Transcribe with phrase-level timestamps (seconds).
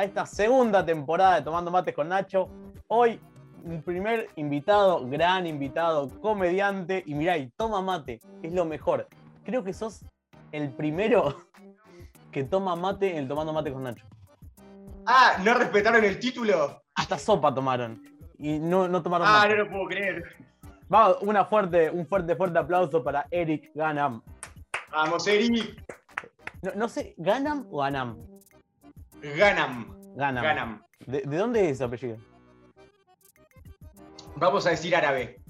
[0.00, 2.48] a esta segunda temporada de Tomando Mates con Nacho.
[2.88, 3.20] Hoy
[3.64, 7.02] un primer invitado, gran invitado, comediante.
[7.04, 9.06] Y mirá, y toma mate, es lo mejor.
[9.44, 10.02] Creo que sos
[10.52, 11.36] el primero
[12.32, 14.06] que toma mate en el Tomando Mate con Nacho.
[15.04, 16.82] Ah, ¿no respetaron el título?
[16.94, 18.02] Hasta sopa tomaron.
[18.38, 19.48] Y no, no tomaron Ah, mate.
[19.50, 20.22] no lo puedo creer.
[20.88, 24.22] Vamos, una fuerte, un fuerte, fuerte aplauso para Eric Ganam.
[24.92, 25.84] Vamos, Eric.
[26.62, 28.16] No, no sé, ¿Ganam o Ganam?
[29.22, 29.99] Ganam.
[30.20, 30.44] Ganam.
[30.44, 30.82] Ganam.
[31.06, 32.18] ¿De, de dónde es ese apellido?
[34.36, 35.40] Vamos a decir árabe.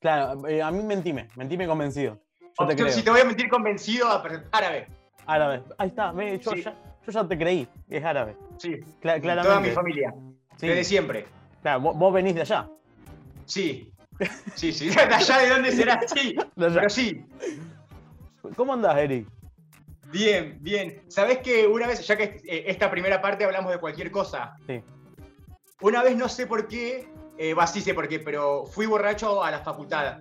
[0.00, 2.18] Claro, eh, a mí mentime, mentime convencido.
[2.58, 2.88] Yo te creo.
[2.90, 4.06] si te voy a mentir convencido,
[4.52, 4.86] árabe.
[5.26, 5.62] Árabe.
[5.78, 6.62] Ahí está, yo, Sí.
[6.62, 6.74] ya,
[7.06, 8.36] yo ya te creí, es árabe.
[8.58, 8.76] Sí.
[9.02, 9.42] Cla- claramente.
[9.48, 10.14] Toda mi familia.
[10.56, 10.66] Sí.
[10.68, 11.26] Desde siempre.
[11.62, 12.68] Claro, vos, vos venís de allá.
[13.46, 13.92] Sí.
[14.54, 14.88] Sí, sí.
[14.94, 16.00] ¿De allá de dónde será?
[16.06, 16.36] Sí.
[16.54, 17.24] Pero sí.
[18.56, 19.26] ¿Cómo andás, Eric?
[20.10, 21.02] Bien, bien.
[21.08, 24.82] ¿Sabés que una vez, ya que eh, esta primera parte hablamos de cualquier cosa, Sí.
[25.80, 27.08] una vez no sé por qué,
[27.38, 30.20] eh, sí sé por qué, pero fui borracho a la facultad.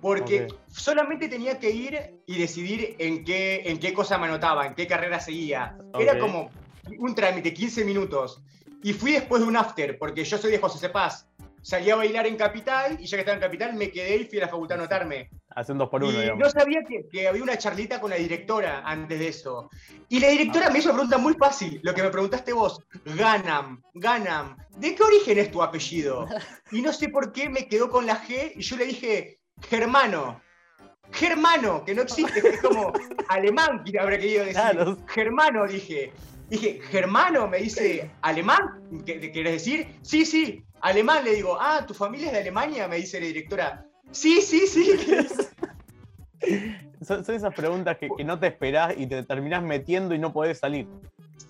[0.00, 4.74] Porque solamente tenía que ir y decidir en qué, en qué cosa me anotaba, en
[4.74, 5.78] qué carrera seguía.
[5.98, 6.50] Era como
[6.98, 8.42] un trámite, 15 minutos.
[8.82, 11.26] Y fui después de un after, porque yo soy de José Cepaz.
[11.62, 14.36] Salí a bailar en Capital y ya que estaba en Capital me quedé y fui
[14.36, 15.30] a la facultad a anotarme.
[15.54, 16.38] Hace un 2 por 1 Y digamos.
[16.38, 19.70] no sabía que, que había una charlita con la directora antes de eso.
[20.08, 22.82] Y la directora me hizo una pregunta muy fácil, lo que me preguntaste vos.
[23.04, 26.26] Ganam, Ganam, ¿de qué origen es tu apellido?
[26.72, 29.38] Y no sé por qué me quedó con la G y yo le dije,
[29.68, 30.40] Germano.
[31.12, 32.92] Germano, que no existe, que es como
[33.28, 34.60] alemán, que habría querido decir.
[34.60, 34.98] Claro.
[35.06, 36.12] Germano, dije.
[36.48, 38.82] Dije, Germano, me dice, ¿alemán?
[39.06, 39.86] ¿Qué, qué ¿Quieres decir?
[40.02, 41.24] Sí, sí, alemán.
[41.24, 42.88] Le digo, ah, ¿tu familia es de Alemania?
[42.88, 43.86] Me dice la directora.
[44.12, 44.90] Sí, sí, sí.
[47.02, 50.32] Son, son esas preguntas que, que no te esperás y te terminás metiendo y no
[50.32, 50.88] podés salir.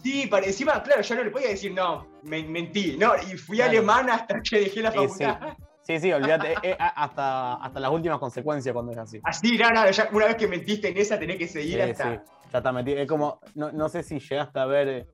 [0.03, 2.97] Sí, para encima, claro, yo no le podía decir, no, me, mentí.
[2.97, 3.71] No, y fui Claro.
[3.71, 5.39] alemán hasta que dejé la Sí, facultad.
[5.83, 6.55] Sí, sí, olvídate.
[6.63, 9.21] eh, a- hasta, hasta las últimas consecuencias cuando es así.
[9.23, 12.15] Así, no, no, ya una vez que mentiste en esa tenés que seguir Sí, hasta.
[12.15, 12.21] sí,
[12.53, 12.99] ya está metido.
[12.99, 15.07] Es como, no, no sé si llegaste a ver, eh,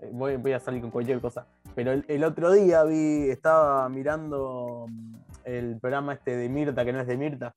[0.00, 3.88] eh, voy, voy a salir con cualquier cosa, pero el, el otro día vi, estaba
[3.88, 4.86] mirando
[5.56, 7.52] el programa este de Mirta, que no es de Mirta,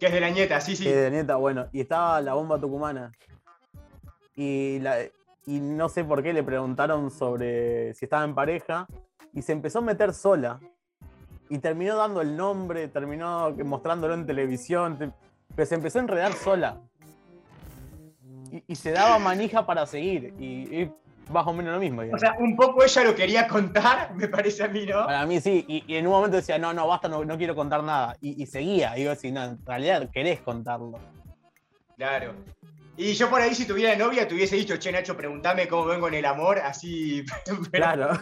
[0.00, 0.84] Que es de la nieta, sí, sí.
[0.84, 3.12] que es de Neta, bueno, y estaba la bomba tucumana.
[4.34, 4.96] Y, la,
[5.46, 8.86] y no sé por qué le preguntaron sobre si estaba en pareja
[9.32, 10.60] y se empezó a meter sola.
[11.48, 15.12] Y terminó dando el nombre, terminó mostrándolo en televisión, te-
[15.54, 16.80] pero se empezó a enredar sola.
[18.50, 20.34] Y, y se daba manija para seguir.
[20.38, 20.92] Y, y
[21.30, 22.02] más o menos lo mismo.
[22.12, 25.06] O sea, un poco ella lo quería contar, me parece a mí, ¿no?
[25.06, 27.54] Para mí sí, y, y en un momento decía, no, no, basta, no, no quiero
[27.54, 28.16] contar nada.
[28.20, 30.98] Y, y seguía, y yo decía, no, en realidad querés contarlo.
[31.96, 32.34] Claro.
[32.98, 36.08] Y yo por ahí, si tuviera novia, te hubiese dicho, che, Nacho, preguntame cómo vengo
[36.08, 37.24] en el amor, así.
[37.46, 38.18] Pero, Claro.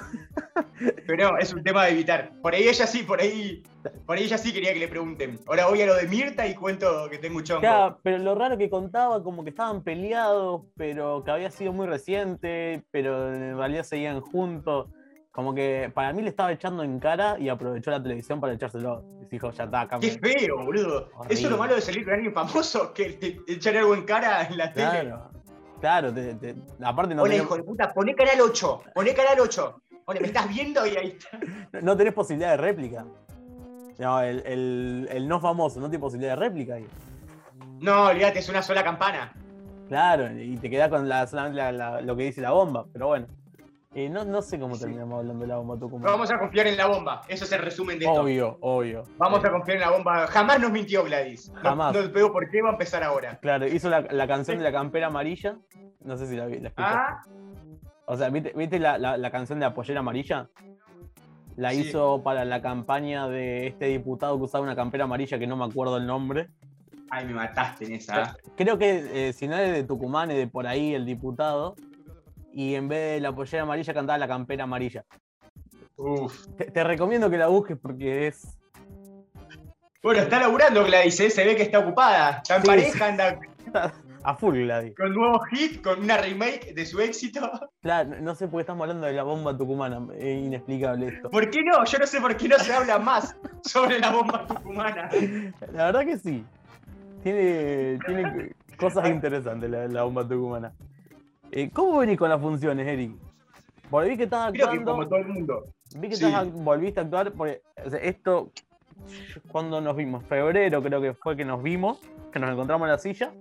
[1.06, 2.32] pero no, es un tema de evitar.
[2.42, 3.62] Por ahí ella sí, por ahí.
[4.06, 5.38] Por ahí ella sí quería que le pregunten.
[5.46, 7.60] Ahora voy a lo de Mirta y cuento que tengo un chongo.
[7.60, 11.86] Claro, pero lo raro que contaba, como que estaban peleados, pero que había sido muy
[11.86, 14.88] reciente, pero en realidad seguían juntos.
[15.34, 19.02] Como que para mí le estaba echando en cara y aprovechó la televisión para echárselo.
[19.20, 19.98] Y dijo, ya está, acá.
[19.98, 20.30] Qué me-".
[20.38, 21.08] feo, boludo.
[21.16, 21.34] Horrible.
[21.34, 24.04] Eso es lo malo de salir con alguien famoso, que te te echan algo en
[24.04, 24.90] cara en la tele.
[24.90, 25.30] Claro,
[25.80, 29.40] claro, te- te- aparte no Hola, tenés, hijo de puta, poné canal 8, poné canal
[29.40, 29.80] 8.
[30.04, 30.86] Hola, ¿me estás viendo?
[30.86, 31.80] Y ahí está.
[31.82, 33.04] no tenés posibilidad de réplica.
[33.98, 36.86] No, el, el- el no famoso no tiene posibilidad de réplica ahí.
[37.80, 39.32] No, olvídate, es una sola campana.
[39.88, 43.08] Claro, y te quedás con la, solamente la- la- lo que dice la bomba, pero
[43.08, 43.26] bueno.
[43.97, 44.81] Eh, no, no sé cómo Sí.
[44.82, 46.10] terminamos hablando de la bomba Tucumán.
[46.10, 47.22] Vamos a confiar en la bomba.
[47.28, 48.21] Eso es el resumen de esto.
[48.22, 49.05] Obvio, obvio.
[49.19, 50.27] Vamos a confiar en la bomba.
[50.27, 51.50] Jamás nos mintió Gladys.
[51.53, 51.94] No- Jamás.
[51.94, 53.38] No, veo por qué va a empezar ahora.
[53.41, 55.56] Claro, hizo la, la canción de la campera amarilla.
[56.00, 56.78] No sé si la, la escuchaste.
[56.81, 57.22] Ah,
[58.06, 60.49] O sea, ¿viste, viste la, la- la canción de la pollera amarilla?
[61.56, 61.82] La Sí.
[61.82, 65.64] hizo para la campaña de este diputado que usaba una campera amarilla que no me
[65.64, 66.49] acuerdo el nombre.
[67.11, 68.37] ay, me mataste en esa.
[68.56, 71.76] Creo que eh, si no es de Tucumán, es de por ahí el diputado.
[72.56, 75.04] Y en vez de la pollera amarilla cantaba la campera amarilla.
[75.96, 76.46] Uf.
[76.56, 78.56] Te, te recomiendo que la busques porque es.
[80.02, 81.30] Bueno, está laburando Gladys, ¿eh?
[81.30, 82.38] se ve que está ocupada.
[82.42, 83.40] Está en Sí, pareja, anda
[84.26, 84.94] A full, Gladys.
[84.94, 87.50] con nuevo hit, con una remake de su éxito.
[87.82, 90.00] Claro, no sé por qué estamos hablando de la bomba tucumana.
[90.16, 91.28] Es inexplicable esto.
[91.30, 91.84] ¿Por qué no?
[91.84, 95.10] Yo no sé por qué no se habla más sobre la bomba tucumana.
[95.72, 96.44] La verdad que sí.
[97.22, 100.72] Tiene, tiene cosas interesantes la, la bomba tucumana.
[101.56, 103.12] Eh, ¿Cómo venís con las funciones, Eric?
[103.92, 104.90] Vi que estás Creo que actuando.
[104.92, 105.66] como todo el mundo.
[105.96, 106.24] Vi que sí.
[106.24, 107.32] estás, volviste a actuar.
[107.32, 108.50] Porque o sea, esto.
[109.52, 110.24] cuando nos vimos?
[110.24, 112.00] Febrero creo que fue que nos vimos.
[112.32, 113.32] Que nos encontramos en la silla.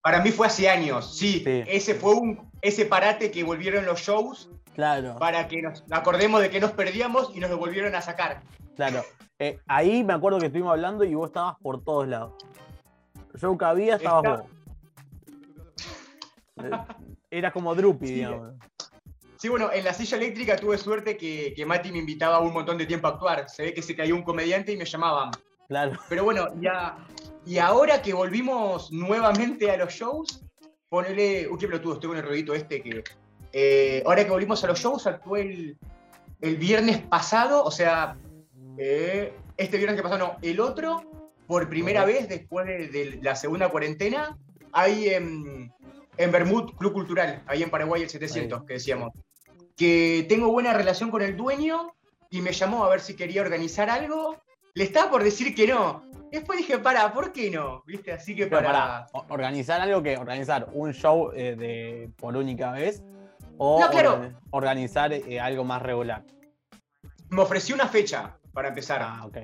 [0.00, 1.42] Para mí fue hace años, sí.
[1.44, 1.62] Sí.
[1.66, 6.48] Ese fue un ese parate que volvieron los shows Claro, para que nos acordemos de
[6.48, 8.40] que nos perdíamos y nos lo volvieron a sacar.
[8.76, 9.02] claro.
[9.38, 12.32] Eh, ahí me acuerdo que estuvimos hablando y vos estabas por todos lados.
[13.34, 14.24] Yo cabía, estabas
[16.56, 16.96] Está- vos.
[17.32, 18.14] Eh, Eras como Drupi, Sí.
[18.14, 18.54] digamos.
[19.36, 22.78] Sí, bueno, en la silla eléctrica tuve suerte que, que Mati me invitaba un montón
[22.78, 23.48] de tiempo a actuar.
[23.48, 25.32] Se ve que se cayó un comediante y me llamaban.
[25.66, 25.98] Claro.
[26.08, 26.96] Pero bueno, ya.
[27.44, 30.44] Y ahora que volvimos nuevamente a los shows,
[30.88, 31.48] ponele.
[31.48, 33.02] Uy, qué pelotudo, estoy con el ruidito este que.
[33.52, 35.78] eh, ahora que volvimos a los shows, actué el,
[36.40, 38.16] el viernes pasado, o sea,
[38.78, 41.02] eh, este viernes que pasó, no, el otro,
[41.48, 44.38] por primera vez después de, de la segunda cuarentena,
[44.72, 45.72] ahí en,
[46.16, 48.66] en Bermud Club Cultural, ahí en Paraguay el 700, Ahí.
[48.66, 49.10] que decíamos.
[49.76, 51.92] Que tengo buena relación con el dueño
[52.30, 54.36] y me llamó a ver si quería organizar algo.
[54.74, 56.02] Le estaba por decir que no.
[56.30, 57.82] Después dije, para, ¿por qué no?
[57.86, 58.12] ¿Viste?
[58.12, 59.06] Así que para.
[59.28, 63.02] organizar algo que organizar un show eh, de por única vez
[63.58, 64.16] o No, claro.
[64.22, 66.24] orga- organizar eh, algo más regular.
[67.28, 69.00] Me ofreció una fecha para empezar.
[69.02, 69.38] Ah, ok.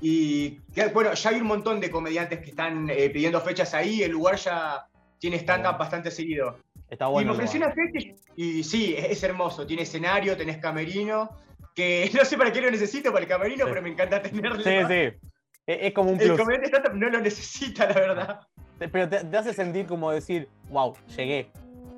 [0.00, 0.58] Y
[0.92, 4.02] bueno, ya hay un montón de comediantes que están eh, pidiendo fechas ahí.
[4.02, 4.86] El lugar ya
[5.18, 6.58] tiene stand-up bastante seguido.
[6.90, 7.30] Está y bueno.
[7.30, 9.66] me ofreció una fecha y, y sí, es, es hermoso.
[9.66, 11.30] Tiene escenario, tenés camerino.
[11.74, 13.70] Que no sé para qué lo necesito para el camerino, Sí.
[13.70, 14.56] pero me encanta tenerlo.
[14.62, 15.30] Sí, sí.
[15.66, 16.38] Es, es como un El plus.
[16.40, 18.40] comediante stand-up no lo necesita, la verdad.
[18.78, 21.50] Pero te, te hace sentir como decir, wow, llegué.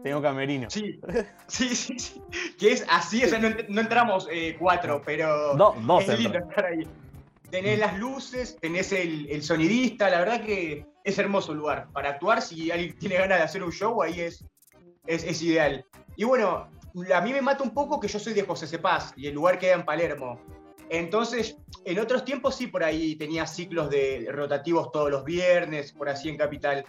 [0.03, 0.71] Tengo camerino.
[0.71, 1.01] Sí,
[1.49, 1.99] sí, sí.
[1.99, 2.23] sí.
[2.59, 5.57] Que es así, o sea, no, no entramos eh, cuatro, pero.
[5.57, 6.49] Do- dos es lindo entran.
[6.51, 6.87] estar ahí.
[7.51, 11.89] Tenés las luces, tenés el, el sonidista, la verdad que es hermoso el lugar.
[11.93, 14.45] Para actuar, si alguien tiene ganas de hacer un show, ahí es,
[15.07, 15.85] es, es ideal.
[16.17, 16.69] Y bueno,
[17.15, 19.59] a mí me mata un poco que yo soy de José Cepaz y el lugar
[19.59, 20.41] queda en Palermo.
[20.89, 26.09] Entonces, en otros tiempos sí, por ahí tenía ciclos de rotativos todos los viernes, por
[26.09, 26.85] así en Capital.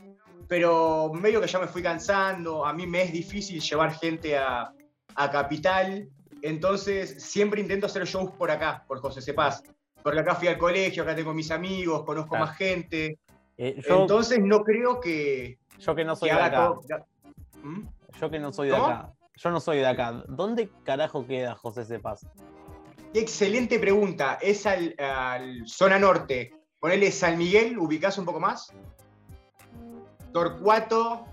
[0.47, 4.71] Pero medio que ya me fui cansando, a mí me es difícil llevar gente a,
[5.15, 6.09] a Capital.
[6.41, 9.61] Entonces, siempre intento hacer shows por acá, por José Cepaz.
[10.03, 12.45] Porque acá fui al colegio, acá tengo mis amigos, conozco Claro.
[12.45, 13.19] más gente.
[13.57, 16.73] Eh, yo, Entonces, no creo que, yo que no soy que de acá.
[17.63, 17.87] ¿Mm?
[18.19, 19.11] Yo que no soy de acá.
[19.35, 20.23] Yo no soy de acá.
[20.27, 22.21] ¿Dónde carajo queda José Cepaz?
[23.13, 24.37] Qué excelente pregunta.
[24.41, 26.53] Es al, al zona norte.
[26.79, 28.71] Ponele San Miguel, ubicás un poco más.
[30.31, 31.25] Torcuato,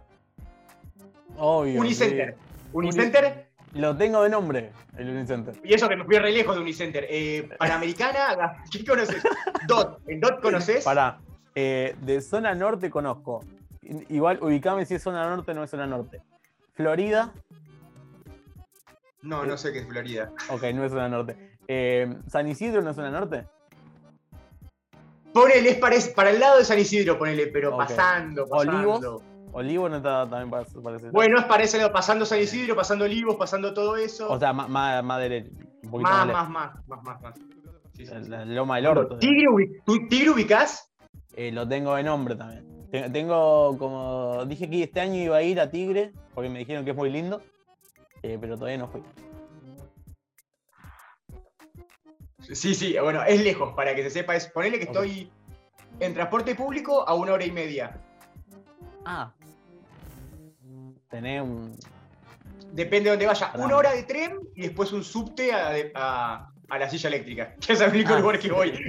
[1.37, 1.81] Obvio.
[1.81, 2.35] Unicenter.
[2.35, 2.69] sí.
[2.73, 5.55] Unicenter, Lo tengo de nombre, el Unicenter.
[5.65, 7.07] y eso que me fui re lejos de Unicenter.
[7.09, 9.23] Eh, Panamericana, ¿qué conoces?
[9.67, 10.01] DOT.
[10.09, 10.85] ¿En DOT conoces?
[10.85, 11.21] Pará,
[11.55, 13.45] eh, de zona norte conozco.
[14.09, 16.23] Igual ubicame si es zona norte o no es zona norte.
[16.75, 17.33] Florida,
[19.23, 20.31] No, no sé qué es Florida.
[20.51, 21.57] ok, no es zona norte.
[21.69, 23.47] Eh, San Isidro no es zona norte.
[25.33, 28.95] Ponele, es para, es para el lado de San Isidro, ponele, pero pasando, pasando.
[28.95, 29.23] Olivos.
[29.53, 31.13] Olivo no está también para, para ese lado.
[31.13, 34.29] Bueno, es para ese lado, pasando San Isidro, pasando Olivos, pasando todo eso.
[34.31, 35.51] O sea, más, más, más derecho.
[35.83, 37.35] Un poquito más, más, más, más, más, más, más.
[37.95, 38.25] Sí, sí, lejos.
[38.25, 38.31] sí.
[38.31, 39.19] La, la loma del orto.
[39.19, 40.91] Tigre, ubi- ¿tú- ¿Tigre ubicás?
[41.37, 42.65] Eh, lo tengo de nombre también.
[42.91, 44.45] Te- Tengo como.
[44.47, 47.11] Dije que este año iba a ir a Tigre, porque me dijeron que es muy
[47.11, 47.43] lindo.
[48.23, 49.03] eh, pero todavía no fui.
[52.53, 54.37] Sí, sí, bueno, es lejos, para que se sepa.
[54.37, 55.31] Es ponerle que estoy
[56.01, 57.99] en transporte público a una hora y media.
[59.05, 59.33] Ah.
[61.09, 61.73] Tenés un.
[62.73, 63.53] Depende de dónde vaya.
[63.57, 67.55] Una hora de tren y después un subte a, a- a la silla eléctrica.
[67.67, 68.19] Que es el único Ah.
[68.21, 68.73] lugar que voy.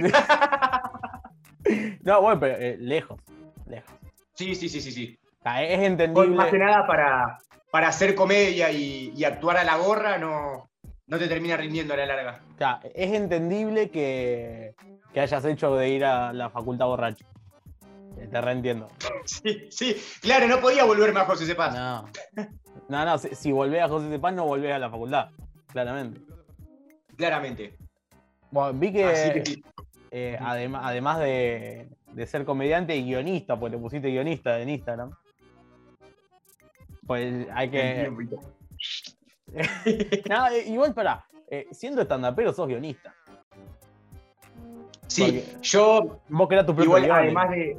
[2.06, 3.20] no, bueno, pero eh, lejos.
[3.66, 3.92] Lejos.
[4.34, 5.18] Sí, sí, sí, sí, sí.
[5.42, 6.36] Ah, es entendible.
[6.36, 7.38] Más que nada para,
[7.72, 10.70] para hacer comedia y, y actuar a la gorra no,
[11.08, 12.40] no te termina rindiendo a la larga.
[12.54, 14.76] O sea, es entendible que,
[15.12, 17.24] que hayas hecho de ir a la facultad borracho.
[18.18, 18.88] Eh, Te reentiendo.
[19.24, 21.74] Sí, sí, claro, no podía volverme a José Cepaz.
[21.74, 22.08] No.
[22.88, 25.30] No, no, si, si volvés a José Cepaz, no volvés a la facultad.
[25.72, 26.20] Claramente.
[27.16, 27.76] Claramente.
[28.52, 29.62] Bueno, vi que, que
[30.12, 35.10] eh, además de, de ser comediante y guionista, pues le pusiste guionista en Instagram.
[37.06, 38.10] Pues hay que.
[40.28, 41.24] No, eh, igual para.
[41.70, 43.14] siendo estandapero sos guionista.
[45.06, 47.16] Sí, Porque- yo Vos creás tu propio Igual, guion.
[47.16, 47.78] además de.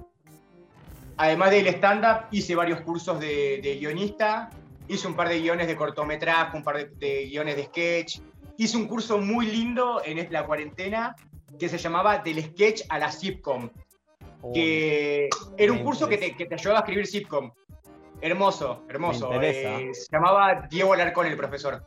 [1.17, 4.49] Además del stand-up, hice varios cursos de, de guionista.
[4.87, 8.19] Hice un par de guiones de cortometraje, un par de, de guiones de sketch.
[8.57, 11.15] Hice un curso muy lindo en la cuarentena
[11.59, 13.69] que se llamaba Del sketch a la sitcom.
[14.53, 17.51] Que era un curso que te, que te ayudaba a escribir sitcom.
[18.21, 19.29] Hermoso, hermoso.
[19.41, 21.85] Eh, se llamaba Diego Alarcón, el profesor.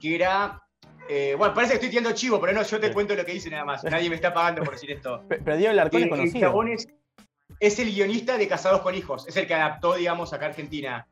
[0.00, 0.62] Que era.
[1.08, 2.92] eh, bueno, parece que estoy tirando chivo, pero no, yo te Sí.
[2.92, 3.82] cuento lo que hice nada más.
[3.84, 5.22] Nadie me está pagando por decir esto.
[5.28, 6.62] Pe- Pero Diego Larcón Que es el conocido.
[6.72, 6.88] es-
[7.58, 11.06] es el guionista de Casados con Hijos, es el que adaptó, digamos, acá a Argentina.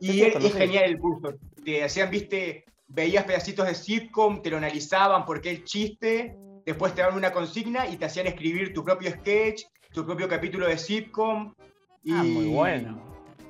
[0.00, 1.34] Y Es genial el curso.
[1.64, 6.34] Te hacían, viste, veías pedacitos de sitcom, te lo analizaban, por qué el chiste,
[6.64, 9.62] después te daban una consigna y te hacían escribir tu propio sketch,
[9.92, 11.52] tu propio capítulo de sitcom.
[12.02, 13.00] Y Ah, muy bueno.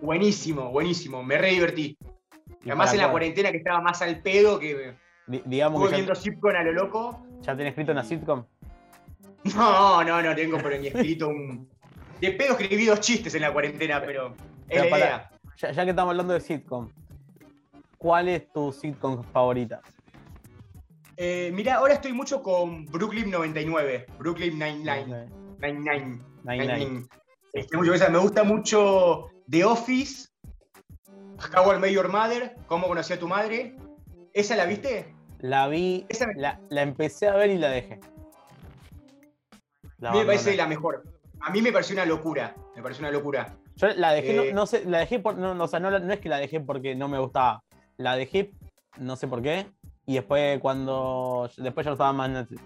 [0.01, 1.97] Buenísimo, buenísimo, me re divertí.
[2.65, 4.95] Y Además en la cuarentena que estaba más al pedo que
[5.27, 7.25] di- digamos que viendo ya, sitcom a lo loco.
[7.41, 8.45] ya tenés escrito una sitcom.
[9.57, 11.69] No, no, no tengo por ni escrito un.
[12.21, 14.29] De pedo escribí dos chistes en la cuarentena, pero
[14.69, 15.31] es Pero la idea.
[15.57, 16.89] Ya, ya que estamos hablando de sitcom,
[17.99, 19.81] ¿cuál es tu sitcom favorita?
[21.17, 24.07] Eh, mirá, ahora estoy mucho con Brooklyn 99.
[24.19, 25.29] Brooklyn 99.
[25.61, 26.19] 99.
[26.45, 26.69] Nine Nine.
[26.69, 27.07] 99.
[27.55, 28.09] Estoy mucho con esa.
[28.11, 30.29] Me gusta mucho The Office,
[31.55, 33.77] How I Met Your Mother, Cómo conocí a tu madre.
[34.33, 35.15] ¿Esa la viste?
[35.41, 38.01] La vi, Esa me- la, la empecé a ver y la dejé.
[39.99, 41.03] La a mí me parece la mejor.
[41.41, 42.55] A mí me pareció una locura.
[42.77, 43.57] Me pareció una locura.
[43.77, 45.91] Yo la dejé, Eh, no, no sé, la dejé por, no, no, o sea, no,
[45.99, 47.63] no es que la dejé porque no me gustaba.
[47.97, 48.53] La dejé,
[48.99, 49.67] no sé por qué,
[50.07, 52.63] y después cuando, después ya no estaba más Netflix.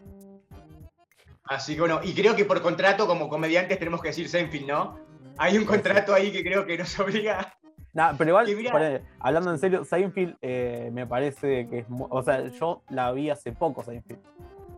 [1.49, 4.99] Así que bueno, y creo que por contrato, como comediantes, tenemos que decir Seinfeld, ¿no?
[5.39, 7.53] Hay un contrato ahí que creo que nos obliga.
[7.93, 12.83] Nah, pero igual, hablando en serio, Seinfeld eh, me parece que es, o sea, yo
[12.91, 14.21] la vi hace poco Seinfeld.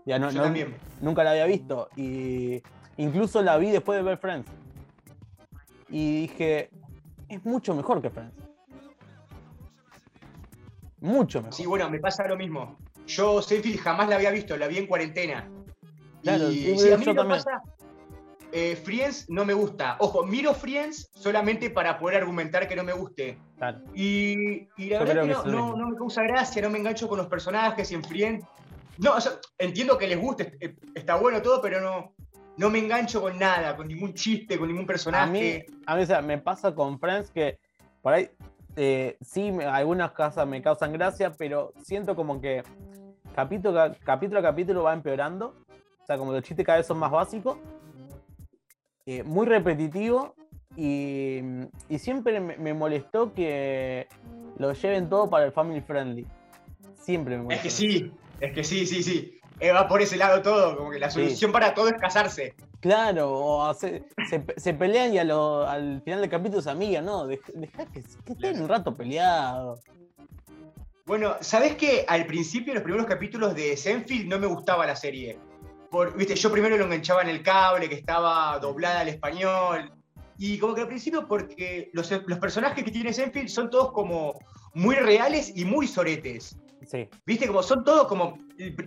[0.06, 0.75] Ya no, Yo no- también.
[1.00, 2.62] nunca la había visto y
[2.96, 4.48] incluso la vi después de ver Friends.
[5.90, 6.70] Y dije,
[7.28, 8.34] es mucho mejor que Friends.
[11.00, 11.54] Mucho mejor.
[11.54, 12.76] Sí, bueno, me pasa lo mismo.
[13.06, 15.48] Yo Seinfeld jamás la había visto, la vi en cuarentena.
[16.37, 17.28] Claro, y a mí también.
[17.28, 17.62] pasa.
[18.52, 19.97] eh, Friends no me gusta.
[20.00, 23.38] Ojo, miro Friends solamente para poder argumentar que no me guste.
[23.58, 23.80] Claro.
[23.94, 26.78] Y, y la Yo verdad que que no, no- no me causa gracia, no me
[26.78, 28.47] engancho con los personajes y en Friends.
[28.99, 32.14] No, o sea, entiendo que les guste, eh, está bueno todo, pero no,
[32.56, 35.66] no me engancho con nada, con ningún chiste, con ningún A mí, personaje.
[35.87, 37.58] a mí o sea, me pasa con Friends que
[38.02, 38.30] por ahí
[38.76, 42.62] eh, sí, me- algunas cosas me causan gracia, pero siento como que
[43.35, 45.54] capítulo, a- capítulo a capítulo va empeorando.
[46.09, 47.59] O sea, como los chistes cada vez son más básicos.
[49.05, 50.35] eh, muy repetitivo.
[50.75, 51.41] Y,
[51.91, 54.07] y siempre me, me molestó que
[54.57, 56.27] lo lleven todo para el family friendly.
[56.95, 57.69] Siempre me molestó.
[57.69, 59.38] Es que sí, es que sí, sí, sí.
[59.61, 61.21] Eh, va por ese lado todo, como que la Sí.
[61.21, 62.55] solución para todo es casarse.
[62.81, 64.05] Claro, o se,
[64.57, 67.27] se pelean y a lo- al final del capítulo se amigan, ¿no?
[67.29, 67.38] Que,
[67.93, 67.99] que
[68.33, 69.81] estén un rato peleados.
[71.05, 75.38] Bueno, ¿sabés que al principio, los primeros capítulos de Senfield, no me gustaba la serie?
[75.90, 79.92] Por, Viste, yo primero lo enganchaba en el cable, que estaba doblada al español.
[80.38, 84.38] Y como que al principio, porque los, los personajes que tiene Senfield son todos como
[84.75, 86.57] muy reales y muy soretes.
[86.87, 88.38] Sí, Viste, como son todos como.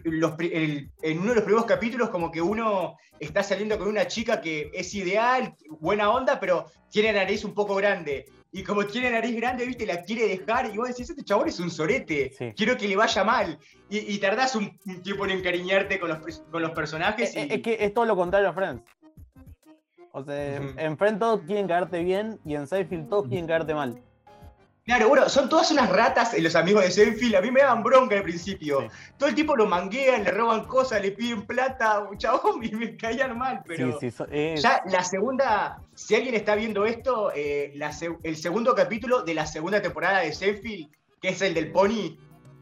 [0.05, 4.07] los el- en uno de los primeros capítulos, como que uno está saliendo con una
[4.07, 8.25] chica que es ideal, buena onda, pero tiene la nariz un poco grande.
[8.53, 10.65] Y como tiene nariz grande, viste, la quiere dejar.
[10.73, 12.33] Y vos decís, este chabón es un sorete.
[12.37, 12.51] Sí.
[12.55, 13.57] Quiero que le vaya mal.
[13.89, 17.33] Y, y tardás un, un tiempo en encariñarte con los, con los personajes.
[17.35, 18.83] Es, y- es que es todo lo contrario a Friends.
[20.11, 20.73] O sea, Ujú.
[20.77, 24.01] en Friends todos quieren caerte bien y en Seinfeld todos quieren caerte mal.
[24.91, 27.35] Claro, bueno, son todas unas ratas eh, los amigos de Senfield.
[27.35, 28.81] A mí me daban bronca al principio.
[28.81, 28.87] Sí.
[29.17, 33.37] Todo el tiempo lo manguean, le roban cosas, le piden plata, chabón, y me caían
[33.37, 33.61] mal.
[33.65, 37.91] Pero Sí, sí, es- ya la segunda, si alguien está viendo esto, eh, la
[38.23, 40.89] el segundo capítulo de la segunda temporada de Senfield,
[41.21, 42.17] que es el del pony,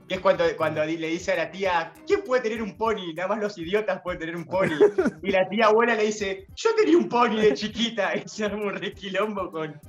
[0.07, 3.11] que es cuando, cuando le dice a la tía, ¿quién puede tener un pony?
[3.15, 4.69] Nada más los idiotas pueden tener un pony.
[5.23, 8.13] Y la tía abuela le dice, yo tenía un pony de chiquita.
[8.23, 9.81] Y se arma un requilombo con,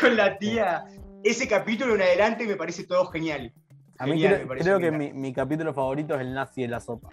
[0.00, 0.84] con la tía.
[1.24, 3.52] Ese capítulo en adelante me parece todo genial.
[3.98, 5.14] a mí Genial, me creo, pareció creo que genial.
[5.14, 7.10] mi, mi capítulo favorito es el nazi de la sopa.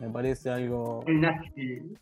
[0.00, 1.04] Me parece algo.
[1.06, 1.94] El Nasty.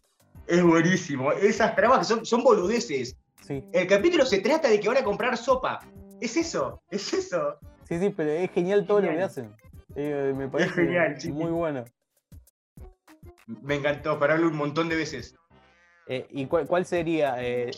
[0.46, 1.32] Es buenísimo.
[1.32, 3.16] Esas tramas que son, son boludeces.
[3.42, 5.80] Sí, El capítulo se trata de que van a comprar sopa.
[6.20, 7.58] Es eso, es eso.
[7.88, 9.28] sí, sí, pero es genial todo lo que Genial.
[9.28, 9.54] hacen.
[9.96, 11.84] Eh, me parece genial, sí, muy bueno.
[13.46, 15.34] Me encantó, pararlo un montón de veces.
[16.06, 17.70] Eh, ¿Y cuál, cuál sería, eh,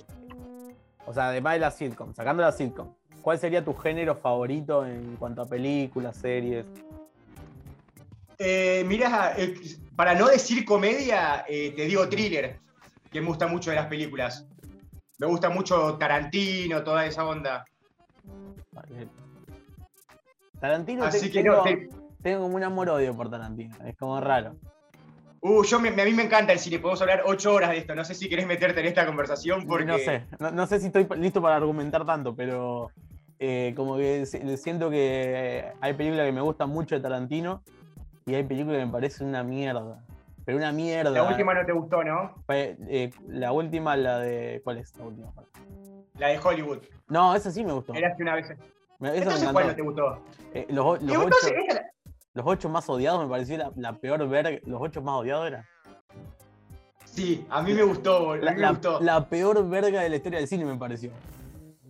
[1.06, 5.16] o sea, además de la sitcom, sacando la sitcom, cuál sería tu género favorito en
[5.16, 6.66] cuanto a películas, series?
[8.38, 9.54] Eh, mira, eh,
[9.94, 12.58] para no decir comedia, eh, te digo thriller,
[13.10, 14.46] que me gusta mucho de las películas.
[15.18, 17.64] Me gusta mucho Tarantino, toda esa onda.
[18.72, 19.08] Vale.
[20.60, 21.88] Tarantino, Así te- que tengo, no, te-
[22.22, 24.56] tengo como un amor-odio por Tarantino, es como raro.
[25.40, 27.94] Uh, yo me- a mí me encanta el cine, podemos hablar ocho horas de esto.
[27.96, 29.84] No sé si querés meterte en esta conversación porque...
[29.84, 32.92] No sé, no, no sé si estoy listo para argumentar tanto, pero
[33.44, 37.62] eh, como que si- siento que hay películas que me gustan mucho de Tarantino
[38.24, 40.00] y hay películas que me parecen una mierda.
[40.44, 41.10] pero una mierda.
[41.10, 42.34] La última no te gustó, ¿no?
[42.48, 44.60] Eh, la última, la de.
[44.64, 45.32] ¿Cuál es la última?
[46.18, 46.78] La de Hollywood.
[47.08, 47.94] No, esa sí me gustó.
[47.94, 48.48] Era hace una vez.
[49.00, 49.52] Me- esa me.
[49.52, 50.22] ¿cuál no te gustó?
[50.54, 51.46] Eh, los, o- los ¿Te ocho, gustó?
[51.48, 51.90] Esa la-
[52.34, 54.58] los ocho más odiados me pareció la, la peor verga.
[54.66, 55.64] Los ocho más odiados era.
[57.04, 59.00] Sí, a mí me gustó, boludo, La, me gustó.
[59.00, 61.10] la peor verga de la historia del cine me pareció.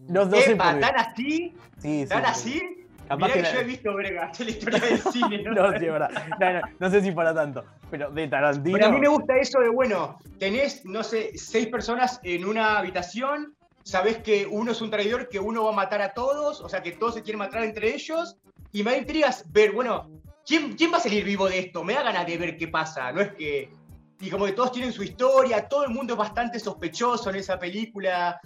[0.09, 0.79] No, no sé Epa.
[0.79, 1.55] ¿tan así?
[1.79, 2.31] Sí, sí, ¿Tan sí.
[2.31, 2.83] así?
[3.09, 5.53] Capaz Mirá que que, yo he visto vergas de la historia del cine, ¿no?
[5.53, 6.11] No, sí, verdad.
[6.41, 7.65] No, no, no sé si para tanto.
[7.91, 8.79] Pero de Tarantino.
[8.79, 12.79] Pero a mí me gusta eso de, bueno, tenés, no sé, seis personas en una
[12.79, 16.69] habitación, sabés que uno es un traidor, que uno va a matar a todos, o
[16.69, 18.37] sea, que todos se quieren matar entre ellos,
[18.73, 20.09] y me da intrigas ver, bueno,
[20.47, 21.85] ¿quién, quién va a salir vivo de esto?
[21.85, 23.71] Me da ganas de ver qué pasa, no es que...
[24.21, 27.59] Y como que todos tienen su historia, todo el mundo es bastante sospechoso en esa
[27.59, 28.41] película.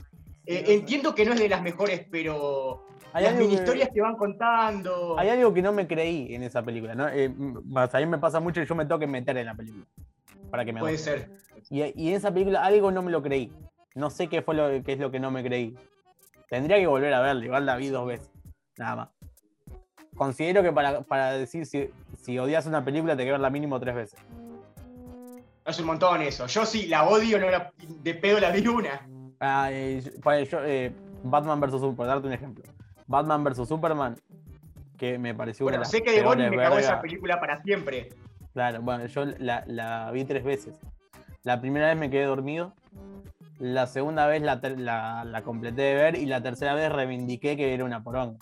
[0.47, 4.17] Eh, entiendo que no es de las mejores, pero Hay las mini historias que van
[4.17, 5.19] contando...
[5.19, 7.09] Hay algo que no me creí en esa película, ¿no?
[7.09, 9.85] Eh, a mí me pasa mucho y yo me tengo que meter en la película.
[10.51, 11.11] Para que me Puede guste.
[11.11, 11.31] ser.
[11.71, 13.53] Y, y en esa película algo no me lo creí.
[13.95, 15.77] No sé qué fue lo qué es lo que no me creí.
[16.49, 18.31] Tendría que volver a verla, igual la vi dos veces.
[18.77, 19.09] Nada más.
[20.15, 21.91] Considero que para, para decir si,
[22.23, 24.21] si odias una película te que verla mínimo tres veces.
[25.65, 26.47] Es un montón eso.
[26.47, 29.09] Yo sí, la odio, no la, de pedo la vi una.
[29.41, 31.71] Ah, yo- pues eh, Batman vs.
[31.73, 32.65] Superman, por darte un ejemplo.
[33.07, 33.69] Batman vs.
[33.69, 34.17] Superman,
[34.97, 37.39] que me pareció una Bueno, de las sé que de Bonnie me cagó esa película
[37.41, 38.09] para siempre.
[38.53, 40.75] Claro, bueno, yo la, la vi tres veces.
[41.43, 42.73] La primera vez me quedé dormido.
[43.59, 47.73] La segunda vez la, la, la completé de ver y la tercera vez reivindiqué que
[47.73, 48.39] era una poronga.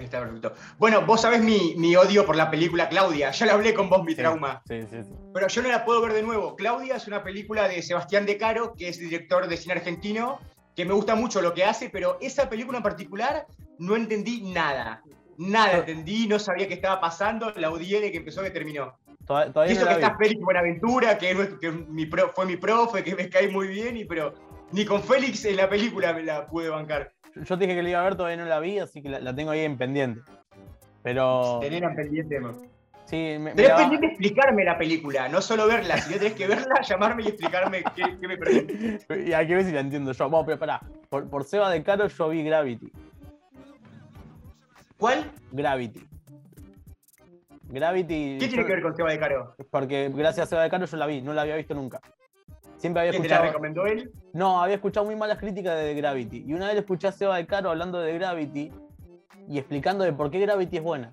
[0.00, 0.54] Está perfecto.
[0.78, 3.30] Bueno, vos sabés mi, mi odio por la película Claudia.
[3.30, 4.62] Ya le hablé con vos mi Sí, trauma.
[4.66, 5.10] Sí, sí, sí.
[5.34, 6.56] Pero yo no la puedo ver de nuevo.
[6.56, 10.38] Claudia es una película de Sebastián De Caro, que es director de cine argentino,
[10.74, 13.46] que me gusta mucho lo que hace, pero esa película en particular
[13.78, 15.02] no entendí nada.
[15.36, 18.94] Nada entendí, no sabía qué estaba pasando, la odié de que empezó que terminó.
[19.26, 20.02] Todavía eso no que la vi.
[20.04, 23.68] está Félix Buenaventura, que, es que mi pro- fue mi profe, que me cae muy
[23.68, 24.34] bien, y pero
[24.72, 27.12] ni con Félix en la película me la pude bancar.
[27.36, 29.20] Yo te dije que la iba a ver, todavía no la vi, así que la,
[29.20, 30.20] la tengo ahí en pendiente.
[31.02, 32.40] Pero Tener en pendiente.
[33.06, 35.96] sí, me, Tenés pendiente explicarme la película, no solo verla.
[35.98, 38.98] Si no tenés que verla, llamarme y explicarme qué, qué me perdí.
[39.28, 40.24] y hay que ver si la entiendo yo.
[40.28, 40.80] Vamos, pero pará.
[41.08, 42.92] Por, por Seba de Caro yo vi Gravity.
[44.98, 45.30] ¿Cuál?
[45.52, 46.06] Gravity.
[47.68, 48.38] Gravity.
[48.40, 49.54] ¿Qué tiene yo- que ver con Seba de Caro?
[49.70, 52.00] Porque gracias a Seba de Caro yo la vi, no la había visto nunca.
[52.80, 53.52] Siempre había ¿Quién te la escuchado.
[53.52, 54.10] recomendó él?
[54.32, 56.44] No, había escuchado muy malas críticas de Gravity.
[56.46, 58.72] Y una vez escuché a Seba de Caro hablando de Gravity
[59.48, 61.10] y explicando de por qué Gravity es buena.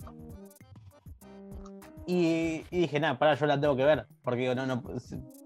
[2.06, 4.06] Y, y dije, nada, pará, yo la tengo que ver.
[4.22, 4.82] Porque no, no,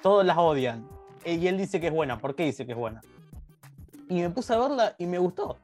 [0.03, 0.87] todos las odian.
[1.25, 2.19] Eh, Y él dice que es buena.
[2.19, 3.01] ¿Por qué dice que es buena?
[4.09, 5.59] Y me puse a verla y me gustó.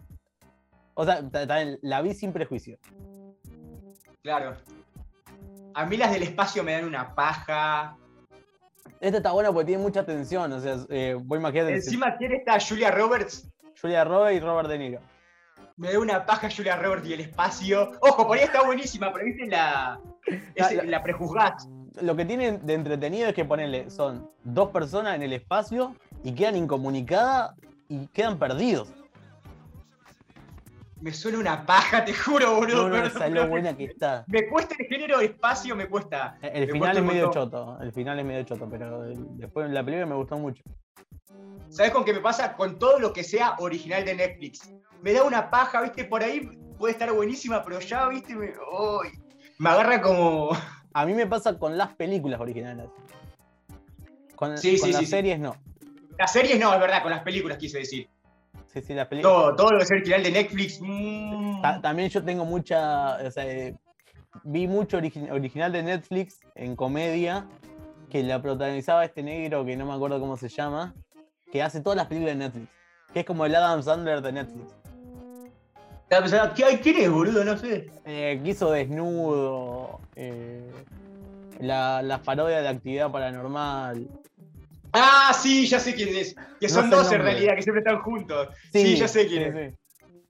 [0.95, 2.79] O sea, ta- ta- la vi sin prejuicio.
[4.23, 4.57] Claro.
[5.75, 7.97] A mí las del espacio me dan una paja.
[9.01, 10.53] Esta está buena porque tiene mucha tensión.
[10.53, 12.59] O sea, eh, voy a imaginar Encima, ¿quién está?
[12.61, 13.49] Julia Roberts.
[13.81, 15.01] Julia Roberts y Robert De Niro.
[15.77, 17.93] Me da una paja Julia Roberts y el espacio.
[18.01, 20.01] Ojo, por ahí está buenísima, pero viste la.
[20.57, 21.69] La- la prejuzgás.
[22.03, 26.33] lo que tienen de entretenido es que ponerle, son dos personas en el espacio y
[26.33, 27.55] quedan incomunicadas
[27.89, 28.93] y quedan perdidos.
[31.01, 32.77] Me suena una paja, te juro, boludo.
[32.77, 34.25] No, no, perdón, esa es pero lo buena que está.
[34.27, 36.37] Me cuesta el género espacio, me cuesta.
[36.43, 37.51] El Me final es medio montón.
[37.51, 40.63] choto, el final es medio choto, pero el- después la película me gustó mucho.
[41.69, 42.55] ¿Sabes con qué me pasa?
[42.57, 44.73] Con todo lo que sea original de Netflix.
[45.03, 46.41] Me da una paja, viste, por ahí
[46.79, 48.53] puede estar buenísima, pero ya, viste, me,
[49.59, 50.51] me agarra como.
[50.95, 52.87] A mí me pasa con las películas originales.
[54.35, 55.11] Con, Sí, con sí, las sí, sí.
[55.11, 55.55] series no.
[56.19, 58.09] Las series no, es verdad, con las películas quise decir.
[58.73, 59.23] Sí.
[59.23, 60.79] Todo, todo lo que es original de Netflix.
[60.83, 63.17] mm, Ta- también yo tengo mucha.
[63.27, 63.75] O sea, eh,
[64.45, 67.47] vi mucho origi- original de Netflix en comedia
[68.11, 70.95] que la protagonizaba este negro que no me acuerdo cómo se llama,
[71.53, 72.69] que hace todas las películas de Netflix.
[73.13, 74.75] Que es como el Adam Sandler de Netflix.
[76.83, 77.45] ¿Quién es, boludo?
[77.45, 77.91] No sé.
[78.07, 80.71] Eh, que hizo Desnudo, eh,
[81.61, 84.09] la, las parodias de actividad paranormal.
[84.93, 86.35] Ah, sí, ya sé quién es.
[86.61, 88.49] Que No son sé dos en realidad, que siempre están juntos.
[88.73, 89.55] Sí, ya sé quién es.
[89.71, 89.77] sí.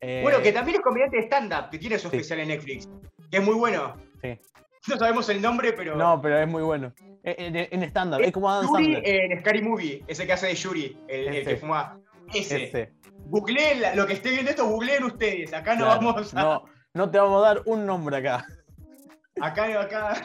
[0.00, 2.88] Eh, Bueno, que también es comediante de stand-up, que tiene su especial en Netflix.
[3.30, 3.94] Que es muy bueno.
[4.22, 4.38] sí.
[4.86, 5.96] No sabemos el nombre, pero.
[5.96, 6.92] No, pero es muy bueno.
[7.24, 9.32] Eh, En, en stand-up, es como Adam Yuri Sandler.
[9.32, 11.98] en Scary Movie, ese que hace de Yuri, el, que fuma.
[12.32, 12.64] Ese.
[12.64, 12.92] Ese.
[13.26, 15.52] Googleen lo que esté viendo esto, googleen ustedes.
[15.52, 16.42] Acá no Claro, vamos a.
[16.42, 18.46] no, no te vamos a dar un nombre acá.
[19.40, 20.22] Acá, acá.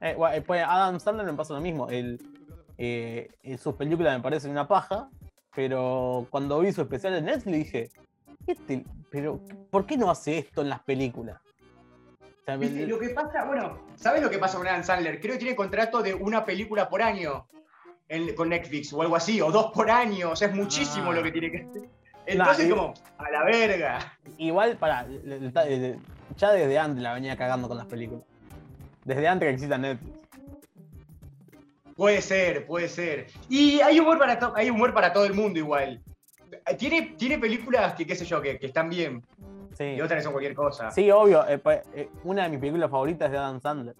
[0.00, 1.88] Eh, bueno, eh, pues Adam Sandler me pasa lo mismo.
[1.88, 2.20] El,
[2.78, 5.08] eh, sus películas me parecen una paja,
[5.54, 7.90] pero cuando vi su especial en Netflix dije,
[8.46, 11.40] este, pero ¿por qué no hace esto en las películas?
[12.46, 15.18] Lo que pasa, bueno, ¿sabes lo que pasa con Adam Sandler?
[15.20, 17.46] Creo que tiene contrato de una película por año
[18.08, 21.14] en- con Netflix o algo así, o dos por año, o sea, es muchísimo Ah.
[21.14, 21.88] lo que tiene que hacer.
[22.26, 24.18] Entonces, y- como, a la verga.
[24.36, 25.06] Igual, para,
[26.36, 28.24] ya desde antes la venía cagando con las películas.
[29.04, 30.14] Desde antes que exista Netflix.
[31.96, 33.26] Puede ser, puede ser.
[33.48, 36.02] Y hay humor para, to- hay humor para todo el mundo igual.
[36.78, 39.22] Tiene, tiene películas que, qué sé yo, que, que están bien,
[39.76, 40.90] Sí, y otras que son cualquier cosa.
[40.92, 41.44] sí obvio.
[41.48, 41.60] eh,
[41.94, 43.94] eh, una de mis películas favoritas es de Adam Sandler.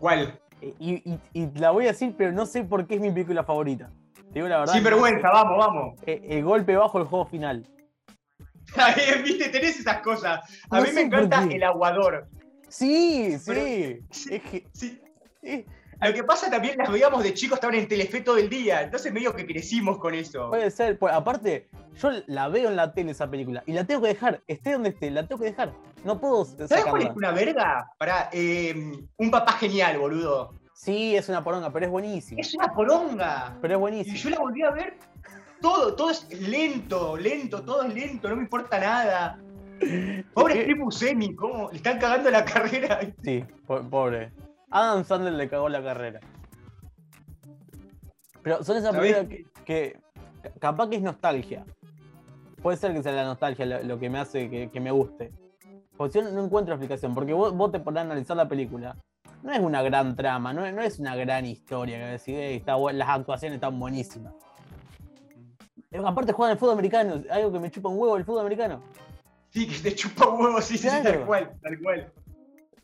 [0.00, 0.38] ¿Cuál?
[0.60, 3.10] Eh, Y, y- y la voy a decir, pero no sé por qué es mi
[3.10, 3.90] película favorita.
[4.14, 4.74] Te digo la verdad.
[4.74, 5.94] Sin vergüenza, vamos, vamos.
[6.04, 7.64] El golpe bajo el juego final.
[9.24, 10.40] Viste, tenés esas cosas.
[10.70, 12.28] A No mí me encanta el aguador.
[12.68, 13.44] Sí, sí.
[13.46, 14.34] Pero- sí.
[14.34, 15.00] Es que- Sí.
[16.00, 18.82] Lo que pasa también las veíamos de chicos, estaban en Telefe todo el día.
[18.82, 20.48] Entonces medio que crecimos con eso.
[20.50, 20.98] puede ser.
[20.98, 21.68] pues, aparte,
[22.00, 24.42] yo la veo en la tele esa película y la tengo que dejar.
[24.46, 25.72] Esté donde esté, la tengo que dejar.
[26.04, 27.12] No puedo ¿Sabes cuál es sacarla.
[27.14, 27.90] una verga?
[27.98, 28.30] Para
[29.16, 30.54] un papá genial, boludo.
[30.72, 32.40] Sí, es una poronga, pero es buenísima.
[32.40, 33.56] Es una poronga.
[33.60, 34.16] Pero es Y buenísima.
[34.16, 34.96] yo la volví a ver.
[35.60, 39.40] Todo, todo es lento, lento, todo es lento, no me importa nada.
[40.34, 40.62] Pobre ¿Qué?
[40.64, 41.68] Steve Buscemi, ¿cómo?
[41.72, 43.00] Le están cagando la carrera.
[43.24, 44.30] Sí, po- pobre.
[44.70, 46.20] Adam Sandler le cagó la carrera.
[48.42, 50.00] Pero son esas películas que, que
[50.42, 51.64] ca- capaz que es nostalgia.
[52.62, 55.32] Puede ser que sea la nostalgia lo, lo que me hace que, que me guste.
[55.96, 57.14] Porque yo no, encuentro explicación.
[57.14, 58.96] Porque vos, vos te ponés a analizar la película.
[59.42, 61.98] No es una gran trama, no es, no es una gran historia.
[61.98, 64.34] Que decís, "Eh, está las actuaciones están buenísimas.
[66.04, 68.82] Aparte juegan el fútbol americano, algo que me chupa un huevo el fútbol americano.
[69.50, 71.18] Sí, que te chupa huevos, sí, sí, sí, Claro.
[71.18, 72.12] tal cual, tal cual.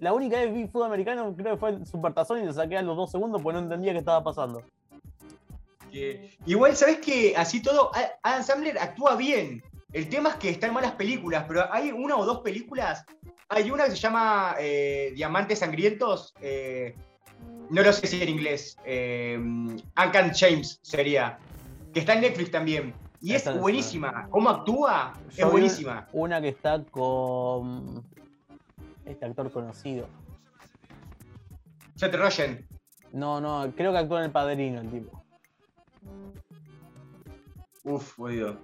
[0.05, 2.77] La única vez que vi fútbol americano creo que fue el Supertazón y lo saqué
[2.77, 4.63] a los dos segundos porque no entendía qué estaba pasando.
[5.91, 7.91] Que- Igual, ¿sabes que Así todo,
[8.23, 9.63] Adam Sandler actúa bien.
[9.95, 13.07] El tema es que están malas películas, pero hay una o dos películas.
[13.49, 16.35] Hay una que se llama eh, Diamantes Sangrientos.
[16.43, 16.95] eh,
[17.71, 18.77] no lo sé si en inglés.
[18.85, 21.39] Eh, Uncan James sería.
[21.95, 22.93] Que está en Netflix también.
[23.23, 24.27] Y es buenísima.
[24.29, 25.15] ¿Cómo actúa?
[25.35, 26.07] Yo Es buenísima.
[26.13, 28.05] Una que está con
[29.05, 30.07] este actor conocido.
[31.97, 32.67] Seth Rogen.
[33.13, 35.25] No, no, creo que actúa en El Padrino el tipo.
[37.85, 38.57] Uf, jodido.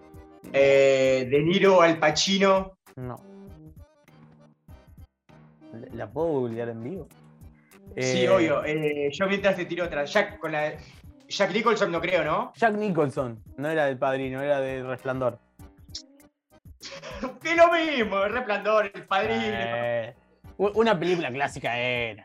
[0.53, 2.79] Eh, de Niro al Pacino.
[2.96, 3.16] No.
[5.72, 7.07] ¿La- ¿La puedo googlear en vivo?
[7.96, 8.64] Sí, Eh, obvio.
[8.64, 10.05] Eh, yo mientras te tiro otra.
[10.05, 10.72] Jack, con la,
[11.29, 12.53] Jack Nicholson no creo, ¿no?
[12.57, 15.38] Jack Nicholson, no era del Padrino, era de Resplandor.
[17.42, 19.37] Que lo mismo, el resplandor, el padrino.
[19.44, 20.14] Eh,
[20.68, 22.25] una película clásica era.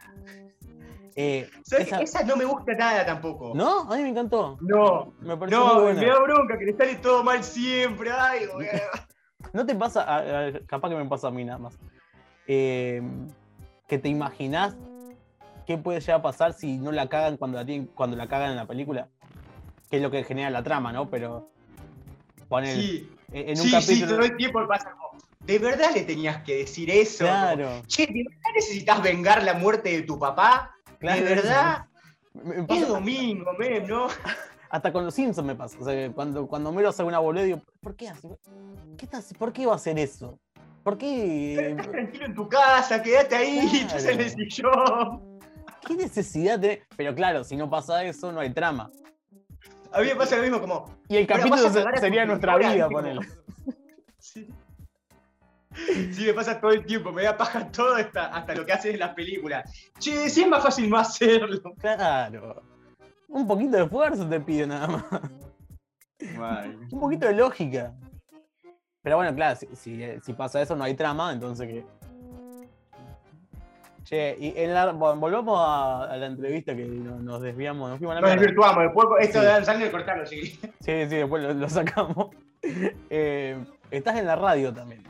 [1.15, 3.53] Eh, ¿Sabes esa- no me gusta nada tampoco?
[3.55, 3.81] ¿No?
[3.91, 4.57] A mí me encantó.
[4.59, 6.01] No, Me pareció muy no, buena.
[6.01, 8.09] me da bronca que le sale todo mal siempre.
[8.11, 8.47] Ay.
[9.53, 10.05] ¿No te pasa,
[10.67, 11.77] capaz que me pasa a mí nada más,
[12.47, 13.01] eh,
[13.87, 14.75] que te imaginás
[15.65, 18.51] qué puede llegar a pasar si no la cagan cuando la, tienen, cuando la cagan
[18.51, 19.07] en la película?
[19.89, 21.09] Que es lo que genera la trama, ¿no?
[21.09, 21.47] Pero
[22.49, 23.71] poner Sí, en un sí, sí,
[24.01, 24.15] capítulo...
[24.17, 24.93] todo el tiempo pasa
[25.45, 27.25] ¿De verdad le tenías que decir eso?
[27.25, 30.71] claro, Che, ¿de verdad necesitas vengar la muerte de tu papá?
[30.99, 31.21] claro.
[31.23, 31.85] ¿De verdad?
[32.33, 34.07] Me- me Es domingo, men, ¿no?
[34.69, 35.77] hasta con los Simpsons me pasa.
[35.79, 38.27] O sea, que cuando, cuando Homero hace una boludez, digo, ¿por qué hace?
[38.97, 40.37] ¿Qué estás- ¿Por qué va a hacer eso?
[40.83, 41.69] ¿Por qué?
[41.71, 44.09] Estás tranquilo en tu casa, quédate ahí, Claro.
[44.09, 45.39] en el sillón.
[45.87, 46.83] ¿Qué necesidad de.?
[46.97, 48.91] Pero claro, si no pasa eso, no hay trama.
[49.91, 52.89] A mí me pasa lo mismo como, Y el Pero capítulo se- sería nuestra vida,
[52.89, 53.21] ponele.
[54.19, 54.47] Sí.
[56.11, 58.93] Sí, me pasa todo el tiempo, me da paja todo hasta, hasta lo que haces
[58.93, 59.69] en las películas.
[59.99, 61.61] Che, sí es más fácil no hacerlo.
[61.79, 62.61] Claro.
[63.27, 65.03] Un poquito de esfuerzo te pido nada más.
[66.91, 67.93] Un poquito de lógica.
[69.01, 71.85] Pero bueno, claro, si, si- si pasa eso no hay trama, entonces que.
[74.03, 77.97] Che, y en la- vol- volvamos a, a la entrevista que no- nos desviamos, nos
[77.97, 78.41] fuimos a la Nos mierda.
[78.41, 79.45] desvirtuamos, después esto Sí.
[79.45, 80.41] de Dan Sandler cortarlo, sí.
[80.41, 82.29] Sí, sí, después lo, lo sacamos.
[83.11, 85.03] Eh, estás en la radio también.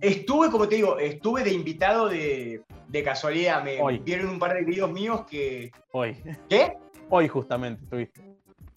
[0.00, 3.62] Estuve, como te digo, estuve de invitado de, de casualidad.
[3.64, 3.98] Me Hoy.
[3.98, 5.72] vieron un par de videos míos que.
[5.92, 6.16] Hoy.
[6.48, 6.76] ¿Qué?
[7.08, 8.20] Hoy justamente estuviste.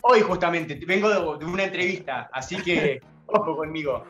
[0.01, 4.05] Hoy justamente, vengo de, de una entrevista, así que ojo conmigo.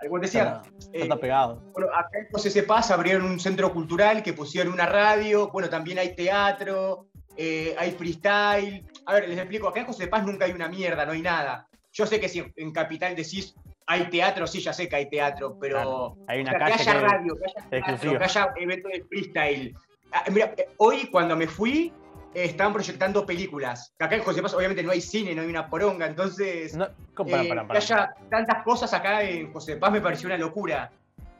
[0.00, 1.60] Te decía, Está, eh, está pegado.
[1.72, 5.98] Bueno, acá en José Cepaz abrieron un centro cultural que pusieron una radio, bueno, también
[5.98, 8.86] hay teatro, eh, hay freestyle.
[9.06, 11.66] A ver, les explico, acá en José Paz nunca hay una mierda, no hay nada.
[11.92, 13.56] Yo sé que si en Capital decís
[13.90, 16.70] hay teatro, sí, ya sé que hay teatro, pero Claro, hay una o sea, que
[16.72, 18.18] calle haya que- radio, que haya teatro, exclusiva.
[18.18, 19.74] que haya evento de freestyle.
[20.12, 21.92] Ah, mira, eh, hoy cuando me fui,
[22.34, 23.94] eh, estaban proyectando películas.
[23.98, 26.76] Acá en José Paz obviamente no hay cine, no hay una poronga, entonces...
[26.76, 27.30] No, ¿cómo?
[27.30, 27.80] Pará, Eh, pará, que pará.
[27.80, 30.90] haya tantas cosas acá en José Paz me pareció una locura.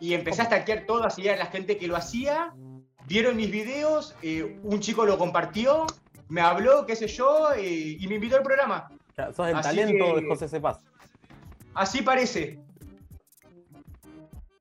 [0.00, 2.52] y empecé a stalkear todo, a seguir a la gente que lo hacía.
[3.08, 5.87] Vieron mis videos, eh, un chico lo compartió,
[6.28, 8.88] me habló, qué sé yo, eh, y me invitó al programa.
[9.11, 10.78] O sea, sos el Así talento que- de José Cepaz.
[11.78, 12.58] Así parece.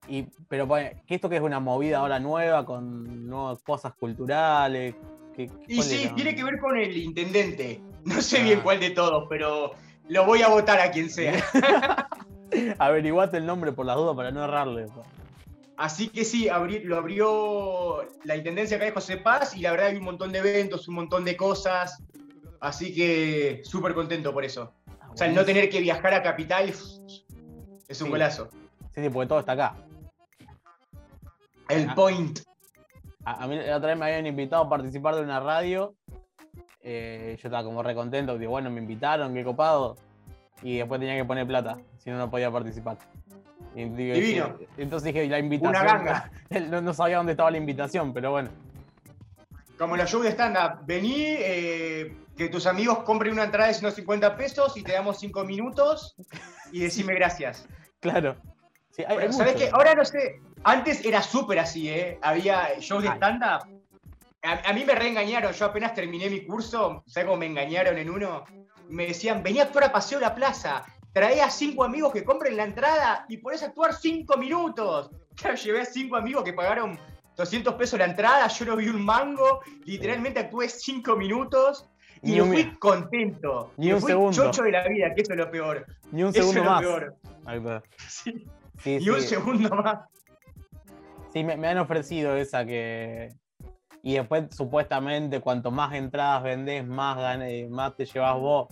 [0.08, 4.96] Y, pero que esto que es una movida ahora nueva con nuevas cosas culturales.
[5.36, 6.16] ¿qué- Y sí, era?
[6.16, 7.82] tiene que ver con el intendente.
[8.06, 8.44] No sé Ah.
[8.44, 9.72] bien cuál de todos, pero
[10.08, 11.34] lo voy a votar a quien sea.
[12.80, 14.86] Averiguate el nombre por las dudas para no errarle.
[15.76, 16.48] Así que sí,
[16.86, 20.40] lo abrió la intendencia acá de José Paz y la verdad hay un montón de
[20.40, 22.02] eventos, un montón de cosas.
[22.62, 24.74] Así que súper contento por eso.
[25.18, 28.08] O sea, el no tener que viajar a Capital es un Sí.
[28.08, 28.50] golazo.
[28.94, 29.74] Sí, sí, porque todo está acá.
[31.70, 31.96] El Ah.
[31.96, 32.40] point.
[33.26, 35.96] A, a mí la otra vez me habían invitado a participar de una radio.
[36.90, 38.38] eh, yo estaba como re contento.
[38.38, 39.98] Digo, bueno, me invitaron, qué copado.
[40.62, 42.98] Y después tenía que poner plata, si no, no podía participar.
[43.76, 44.56] Y digo, Divino.
[44.78, 45.76] Entonces dije, la invitación.
[45.76, 46.32] Una ganga.
[46.70, 48.52] no, no sabía dónde estaba la invitación, pero bueno.
[49.78, 50.86] Como shows de stand-up.
[50.86, 55.44] Vení, eh, que tus amigos compren una entrada de 150 pesos y te damos 5
[55.44, 56.16] minutos
[56.72, 57.68] y decime gracias.
[58.00, 58.38] Claro.
[58.92, 59.70] Sí, hay, hay Pero, ¿Sabes qué?
[59.74, 60.40] Ahora no sé.
[60.64, 62.20] Antes era súper así, ¿eh?
[62.22, 63.68] Había shows de stand-up.
[64.44, 65.52] A, a mí me reengañaron.
[65.52, 67.04] Yo apenas terminé mi curso.
[67.08, 68.44] ¿Sabes cómo me engañaron en uno?
[68.88, 70.86] Me decían, vení a actuar a Paseo La Plaza.
[71.14, 75.10] Trae a cinco amigos que compren la entrada y podés actuar cinco minutos.
[75.38, 77.00] Claro, llevé a cinco amigos que pagaron
[77.36, 78.48] 200 pesos la entrada.
[78.48, 79.62] Yo no vi un mango.
[79.86, 81.88] Literalmente actué cinco minutos.
[82.28, 83.72] Y Ni me un- fui contento.
[83.78, 84.32] ni Me un fui segundo.
[84.32, 85.86] chocho de la vida, que eso es lo peor.
[86.12, 86.82] Ni un Eso segundo es lo más.
[86.82, 87.16] peor.
[87.46, 87.84] Ahí está.
[88.08, 88.46] Sí.
[88.80, 90.00] Sí, Ni un segundo más.
[91.34, 93.30] Sí, me, me han ofrecido esa que.
[94.04, 97.18] Y después, supuestamente, cuanto más entradas vendés, más,
[97.70, 98.68] más te llevas vos.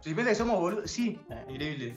[0.00, 1.44] Si que somos boludos, sí, Eh.
[1.48, 1.94] increíble.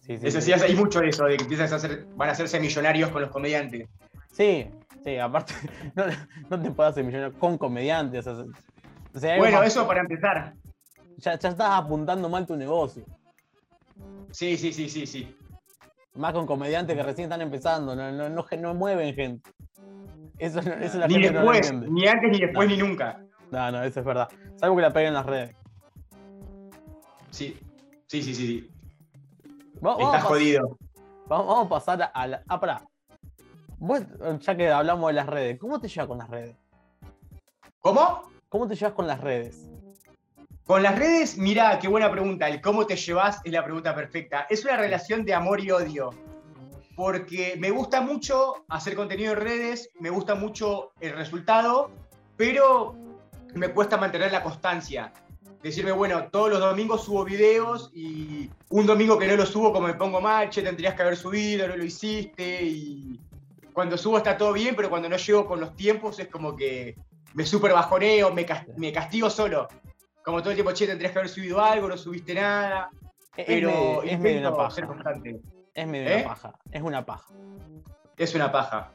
[0.00, 0.52] Sí, sí, Eso sí.
[0.52, 3.88] hay mucho eso, de que empiezan a hacer, van a hacerse millonarios con los comediantes.
[4.32, 4.66] Sí,
[5.04, 5.54] sí, aparte,
[5.94, 6.04] no,
[6.50, 8.26] no te puedes hacer millonario con comediantes.
[8.26, 8.44] O sea,
[9.14, 10.54] o sea, hay Bueno, eso para empezar.
[11.16, 13.04] ya, ya estás apuntando mal tu negocio.
[14.30, 15.34] Sí, sí, sí, sí, sí.
[16.14, 19.50] Más con comediantes que recién están empezando, no, no, no, no mueven gente.
[20.38, 22.74] Eso, no- eso la Ni gente después, ni antes, ni después, No.
[22.76, 23.20] ni nunca.
[23.50, 24.28] No, no, eso es verdad.
[24.56, 25.56] Salvo que la peguen en las redes.
[27.30, 27.58] Sí,
[28.06, 28.46] sí, sí, sí.
[28.46, 28.70] sí.
[29.80, 30.76] Vamos, Estás jodido.
[31.26, 32.42] vamos- vamos a pasar a la.
[32.48, 32.82] Ah, pará.
[33.78, 34.00] Vos,
[34.40, 36.56] ya que hablamos de las redes, ¿cómo te llevas con las redes?
[37.80, 38.22] ¿Cómo?
[38.48, 39.68] ¿Cómo te llevas con las redes?
[40.64, 42.48] Con las redes, mira, qué buena pregunta.
[42.48, 44.46] El cómo te llevas es la pregunta perfecta.
[44.48, 46.10] Es una relación de amor y odio.
[46.96, 51.90] Porque me gusta mucho hacer contenido en redes, me gusta mucho el resultado,
[52.36, 52.96] pero
[53.54, 55.12] me cuesta mantener la constancia.
[55.62, 59.88] Decirme, bueno, todos los domingos subo videos y un domingo que no lo subo, como
[59.88, 62.62] me pongo mal, che, tendrías que haber subido, no lo hiciste.
[62.62, 63.20] Y
[63.74, 66.96] cuando subo está todo bien, pero cuando no llego con los tiempos es como que
[67.38, 68.44] me super bajoneo, me,
[68.76, 69.68] me castigo solo.
[70.24, 72.90] Como todo el tiempo, che, tendrías que haber subido algo, no subiste nada.
[73.36, 74.86] Es, Pero es medio una ser paja.
[74.88, 75.40] constante.
[75.72, 76.16] Es medio ¿Eh?
[76.16, 76.52] una paja.
[76.72, 77.26] Es una paja.
[78.16, 78.92] Es una paja.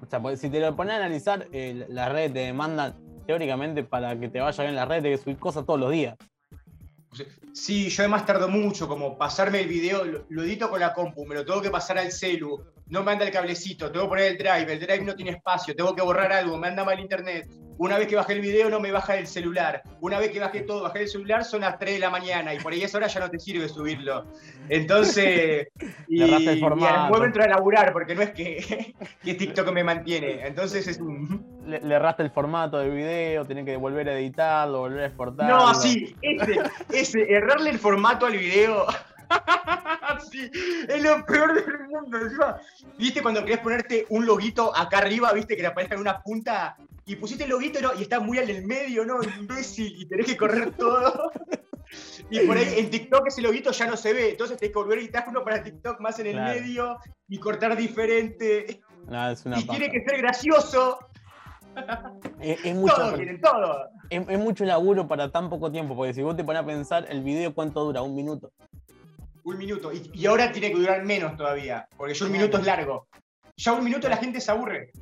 [0.00, 2.94] O sea, porque si te lo pones a analizar, eh, las redes te demandan
[3.26, 6.16] teóricamente para que te vaya bien la red, de que subir cosas todos los días.
[7.52, 11.26] Sí, yo además tardo mucho, como pasarme el video, lo, lo edito con la compu,
[11.26, 14.24] me lo tengo que pasar al celu, no me anda el cablecito, tengo que poner
[14.32, 17.46] el drive, el drive no tiene espacio, tengo que borrar algo, me anda mal internet.
[17.78, 19.82] Una vez que bajé el video no me baja el celular.
[20.00, 22.58] Una vez que bajé todo, bajé el celular, son las 3 de la mañana y
[22.60, 24.26] por ahí a esa hora ya no te sirve subirlo.
[24.68, 25.68] Entonces,
[26.08, 29.72] y, Le erraste el y después entro a laburar porque no es que, que TikTok
[29.72, 30.46] me mantiene.
[30.46, 31.44] Entonces es un...
[31.66, 35.56] Le, le erraste el formato del video, tenés que volver a editarlo, volver a exportarlo.
[35.56, 36.60] No, sí, ese,
[36.92, 38.86] ese, errarle el formato al video.
[40.30, 40.50] sí,
[40.88, 42.18] es lo peor del mundo.
[42.98, 46.76] ¿Viste cuando querés ponerte un loguito acá arriba, viste que le aparezca en una punta?
[47.06, 47.92] Y pusiste el loguito ¿no?
[47.94, 49.16] y está muy al del medio, ¿no?
[49.22, 51.30] Imbécil, y tenés que correr todo.
[52.30, 54.98] Y por ahí en TikTok ese loguito ya no se ve, entonces tenés que volver
[54.98, 56.60] a editar uno para TikTok más en el Claro.
[56.60, 56.96] medio
[57.28, 58.80] y cortar diferente.
[59.06, 60.98] No, es una y tiene que ser gracioso.
[62.40, 63.88] Es, es mucha- Todo, quieren todo.
[64.08, 67.04] es- es mucho laburo para tan poco tiempo, porque si vos te pones a pensar,
[67.08, 68.52] el video cuánto dura, un minuto.
[69.42, 69.92] Un minuto.
[69.92, 71.88] Y, y ahora tiene que durar menos todavía.
[71.96, 73.08] Porque ya un minuto es largo.
[73.56, 74.92] Ya un minuto la gente se aburre.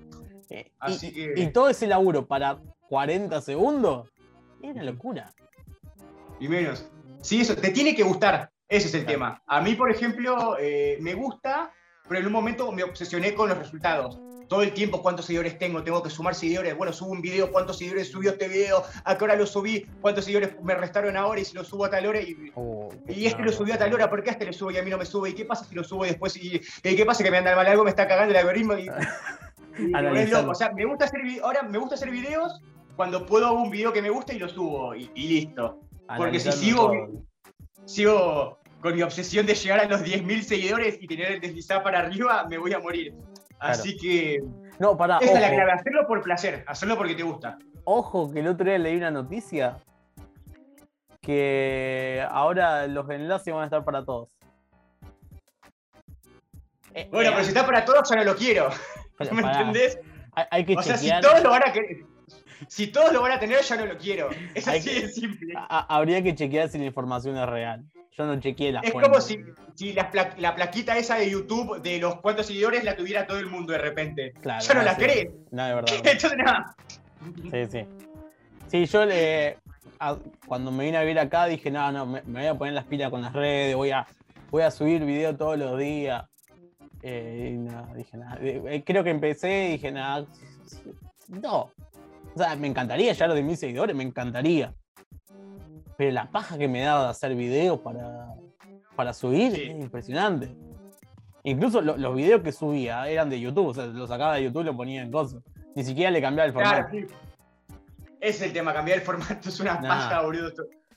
[0.53, 4.09] Eh, y- Así y, que- y todo ese laburo para 40 segundos,
[4.63, 5.33] es una locura.
[6.41, 6.91] Y menos.
[7.23, 8.51] Sí, eso, te tiene que gustar.
[8.69, 9.13] Ese es el Claro.
[9.19, 9.43] tema.
[9.47, 11.73] A mí, por ejemplo, eh, me gusta,
[12.09, 14.19] pero en un momento me obsesioné con los resultados.
[14.49, 16.77] todo el tiempo cuántos seguidores tengo, tengo que sumar seguidores.
[16.77, 20.25] Bueno, subo un video, cuántos seguidores subió este video, a qué hora lo subí, cuántos
[20.27, 22.21] seguidores me restaron ahora y si lo subo a tal hora.
[22.21, 24.71] Y, Oh, y este lo subió a tal hora, ¿por qué a este le subo
[24.71, 25.31] y a mí no me sube?
[25.31, 26.37] ¿Y qué pasa si lo subo y después?
[26.37, 27.83] ¿Y, y qué pasa que me anda mal algo?
[27.85, 28.75] Me está cagando el algoritmo.
[28.77, 28.91] Y,
[29.79, 30.39] me volvés Analizando.
[30.41, 30.51] loco.
[30.53, 32.61] O sea, me gusta hacer, ahora me gusta hacer videos
[32.97, 35.81] cuando puedo hago un video que me gusta y lo subo y, y listo.
[36.17, 37.07] Porque si sigo- todo.
[37.85, 42.01] Sigo con mi obsesión de llegar a los 10.000 seguidores y tener el deslizar para
[42.01, 43.15] arriba, me voy a morir.
[43.59, 44.41] Así que
[44.79, 47.59] No, pará, esa es la clave, hacerlo por placer, hacerlo porque te gusta.
[47.85, 49.79] Ojo, que el otro día leí una noticia
[51.21, 54.29] que ahora los enlaces van a estar para todos.
[56.95, 58.69] Eh, Bueno, eh, pero si está para todos, ya no lo quiero.
[59.19, 59.99] Pero ¿Me pará, entendés?
[60.35, 61.97] Hay, hay que O sea, si todos lo van a querer.
[62.69, 64.31] Si todos lo van a tener, ya no lo quiero.
[64.55, 65.55] Es así que- de simple.
[65.57, 67.85] a- habría que chequear si la información es real.
[68.17, 69.39] Yo no chequeé la Es como si,
[69.75, 73.39] si la, pla- la plaquita esa de YouTube de los cuantos seguidores la tuviera todo
[73.39, 74.33] el mundo de repente.
[74.43, 75.29] Claro, ya no la sí.
[75.51, 75.95] No, de verdad.
[76.05, 76.77] Entonces, nada.
[77.51, 77.87] Sí, sí.
[78.69, 79.59] Sí, yo le,
[79.99, 82.75] a- cuando me vine a vivir acá dije, no, no, me, me voy a poner
[82.75, 84.07] las pilas con las redes, voy a,
[84.51, 86.25] voy a subir video todos los días.
[87.03, 88.39] Eh, nada, dije nada.
[88.41, 90.25] Eh, Creo que empecé y dije, nada,
[91.29, 91.71] no.
[92.35, 94.73] O sea, me encantaría ya los de mil seguidores, me encantaría.
[95.97, 98.29] Pero la paja que me daba de hacer videos para,
[98.97, 99.63] para subir Sí.
[99.65, 100.55] es impresionante.
[101.45, 104.63] Incluso lo- los videos que subía eran de YouTube, o sea, los sacaba de YouTube
[104.63, 105.43] y lo ponía en cosas.
[105.75, 106.89] Ni siquiera le cambiaba el formato.
[106.91, 107.15] Claro, sí.
[108.21, 109.89] Es el tema, cambiar el formato es una Nah.
[109.89, 110.53] paja, boludo.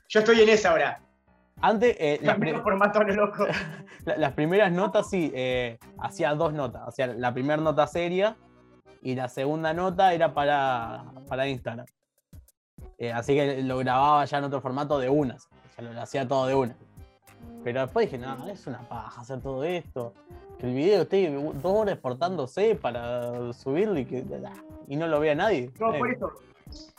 [0.07, 1.01] Yo estoy en esa ahora.
[1.65, 3.45] Antes, eh, las, formato loco.
[4.05, 6.83] la- las primeras notas sí, eh, hacía dos notas.
[6.87, 8.37] Hacía la primera nota seria
[9.01, 11.87] y la segunda nota era para, para Instagram.
[12.99, 15.45] Eh, así que lo grababa ya en otro formato de unas.
[15.47, 16.75] O sea, lo, lo hacía todo de una.
[17.63, 20.13] Pero después dije, no, es una paja hacer todo esto.
[20.59, 24.23] Que el video esté dos horas exportándose para subirlo y que
[24.87, 25.71] y no lo vea nadie.
[25.79, 26.31] No, Eh, por eso.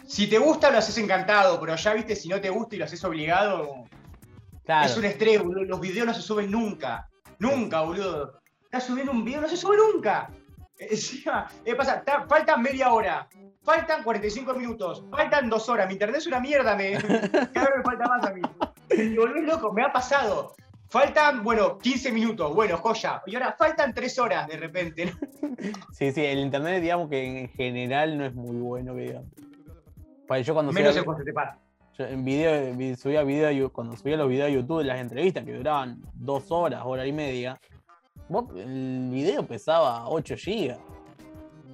[0.05, 2.85] Si te gusta, lo haces encantado, pero ya viste, si no te gusta y lo
[2.85, 3.85] haces obligado,
[4.66, 4.87] claro.
[4.87, 5.64] es un estrés, boludo.
[5.64, 7.09] Los videos no se suben nunca.
[7.38, 8.40] Nunca, boludo.
[8.64, 10.29] Estás subiendo un video, no se sube nunca.
[10.79, 13.26] Encima, eh, pasa, ta- faltan media hora,
[13.62, 15.87] faltan 45 minutos, faltan dos horas.
[15.87, 16.92] Mi internet es una mierda, me,
[17.55, 18.42] cada vez me falta más a mí.
[18.94, 20.55] Me volvés loco, me ha pasado.
[20.88, 23.22] Faltan, bueno, 15 minutos, bueno, joya.
[23.26, 25.12] Y ahora faltan 3 horas de repente.
[25.92, 29.31] Sí, sí, el internet, digamos que en general no es muy bueno, digamos.
[30.29, 31.59] Porque yo cuando Menos en cuando te pasa.
[31.98, 35.44] Yo en video, vi- subía video, cuando subía los videos a YouTube de las entrevistas
[35.44, 37.59] que duraban dos horas, hora y media,
[38.28, 40.76] vos- el video pesaba 8 GB.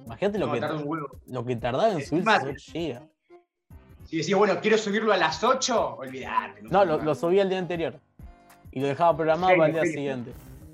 [0.05, 2.99] Imagínate lo, No, que, lo que tardaba en Es subirse más, 8 GB.
[4.05, 6.61] Si decís, bueno, quiero subirlo a las 8, olvidate.
[6.63, 7.99] No, lo, lo subía el día anterior.
[8.71, 10.31] Y lo dejaba programado para el día siguiente.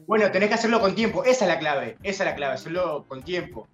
[0.08, 1.24] Bueno, tenés que hacerlo con tiempo.
[1.24, 1.98] Esa es la clave.
[2.04, 3.68] Esa es la clave, hacerlo con tiempo.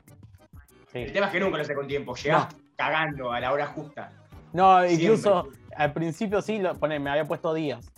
[0.91, 0.99] Sí.
[0.99, 2.15] El tema es que nunca lo hace con tiempo.
[2.15, 4.11] Llegás cagando a la hora justa.
[4.51, 5.64] No, incluso Siempre.
[5.75, 7.91] Al principio sí, lo, poné, me había puesto días.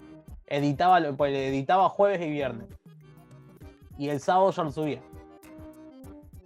[0.45, 2.67] Editaba, lo- pues, editaba jueves y viernes.
[3.97, 5.01] Y el sábado ya lo subía.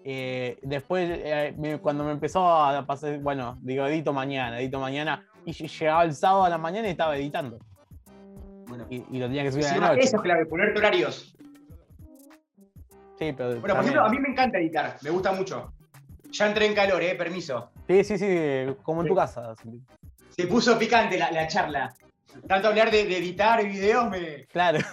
[0.03, 5.25] Eh, después, eh, me- cuando me empezó a pasar, bueno, digo, edito mañana, edito mañana.
[5.45, 7.59] Y ll- llegaba el sábado a la mañana y estaba editando.
[8.67, 10.01] Bueno, Y, y lo tenía que subir a la noche.
[10.01, 11.35] eso es clave, ponerte horarios.
[13.19, 14.97] Sí, pero Bueno, por ejemplo, a mí me encanta editar.
[15.03, 15.71] Me gusta mucho.
[16.31, 17.69] Ya entré en calor, eh, permiso.
[17.87, 18.25] Sí, sí, sí,
[18.83, 19.53] como en tu casa.
[20.31, 21.93] Se puso picante la, la charla.
[22.47, 24.45] Tanto hablar de, de editar videos me.
[24.47, 24.79] Claro.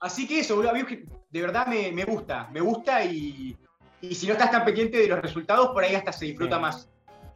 [0.00, 2.48] Así que eso, de verdad me, me gusta.
[2.52, 3.56] Me gusta y,
[4.00, 6.62] y si no estás tan pendiente de los resultados, por ahí hasta se disfruta Sí.
[6.62, 6.88] más.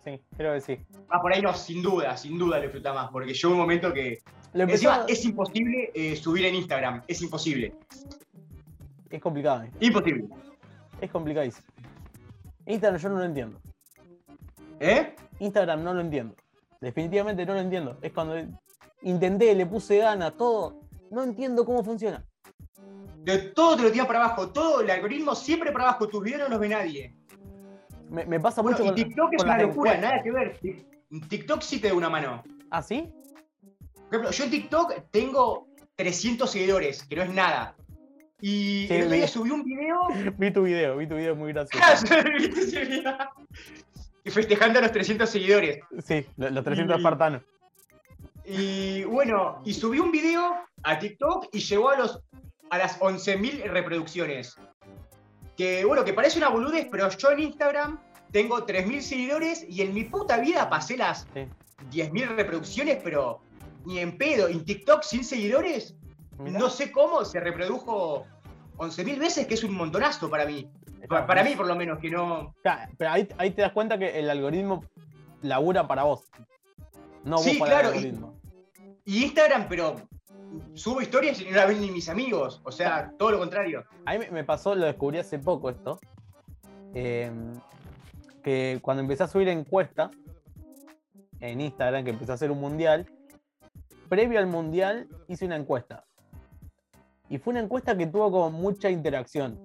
[0.04, 0.78] Sí, creo que sí.
[1.10, 3.10] Ah, por ahí no, sin duda, sin duda lo disfruta más.
[3.10, 4.22] Porque llegó un momento que.
[4.54, 7.02] Lo Encima es imposible eh, subir en Instagram.
[7.08, 7.74] Es imposible.
[9.10, 9.64] es complicado.
[9.64, 9.70] eh.
[9.80, 10.24] Imposible.
[11.00, 11.66] Es complicadísimo.
[12.66, 13.60] Instagram yo no lo entiendo.
[14.84, 15.14] ¿Eh?
[15.38, 16.34] Instagram no lo entiendo.
[16.80, 17.98] Definitivamente no lo entiendo.
[18.02, 18.34] Es cuando
[19.02, 20.80] intenté, le puse ganas, todo.
[21.10, 22.22] No entiendo cómo funciona.
[23.22, 24.48] De todo te lo tiran para abajo.
[24.50, 26.06] Todo el algoritmo siempre para abajo.
[26.08, 27.16] Tus videos no los ve nadie.
[28.10, 30.10] Me, me pasa Bueno, mucho y con, TikTok es con una locura, encuestas.
[30.12, 30.60] nada que ver.
[30.60, 32.42] Tik- TikTok sí te da una mano.
[32.70, 33.10] ¿Ah, sí?
[33.94, 37.74] Por ejemplo, yo en TikTok tengo 300 seguidores, que no es nada.
[38.40, 39.16] Y Sí, el otro vi.
[39.16, 40.00] día subí un video.
[40.36, 42.04] Vi tu video, vi tu video muy gracioso.
[44.24, 45.78] y festejando a los 300 seguidores.
[46.04, 47.42] Sí, lo- los 300 Y- espartanos.
[48.46, 52.20] Y bueno, y subí un video a TikTok y llegó a los
[52.70, 54.56] a las 11.000 reproducciones.
[55.56, 58.00] Que bueno, que parece una boludez, pero yo en Instagram
[58.32, 61.46] tengo 3.000 seguidores y en mi puta vida pasé las Sí.
[61.90, 63.40] 10.000 reproducciones, pero
[63.84, 64.48] ni en pedo.
[64.48, 65.94] En TikTok sin seguidores,
[66.38, 66.58] Mirá.
[66.58, 68.26] no sé cómo se reprodujo
[68.78, 70.68] 11.000 veces, que es un montonazo para mí.
[71.08, 72.54] Pa- Para mí, por lo menos, que no.
[72.62, 74.84] Claro, Pero ahí, ahí te das cuenta que el algoritmo
[75.42, 76.24] labura para vos.
[77.24, 78.40] No Sí, vos para claro, el y- algoritmo.
[79.04, 79.96] Y Instagram, pero
[80.74, 82.60] subo historias y no la ven ni mis amigos.
[82.64, 83.84] O sea, todo lo contrario.
[84.06, 86.00] A mí me- me pasó, lo descubrí hace poco esto,
[86.94, 87.30] eh,
[88.42, 90.10] que cuando empecé a subir encuestas
[91.40, 93.06] en Instagram, que empecé a hacer un mundial,
[94.08, 96.04] previo al mundial hice una encuesta.
[97.28, 99.58] Y fue una encuesta que tuvo como mucha interacción.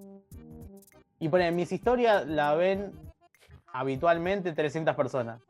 [1.20, 2.94] Y por mis historias la ven
[3.74, 5.42] habitualmente 300 personas.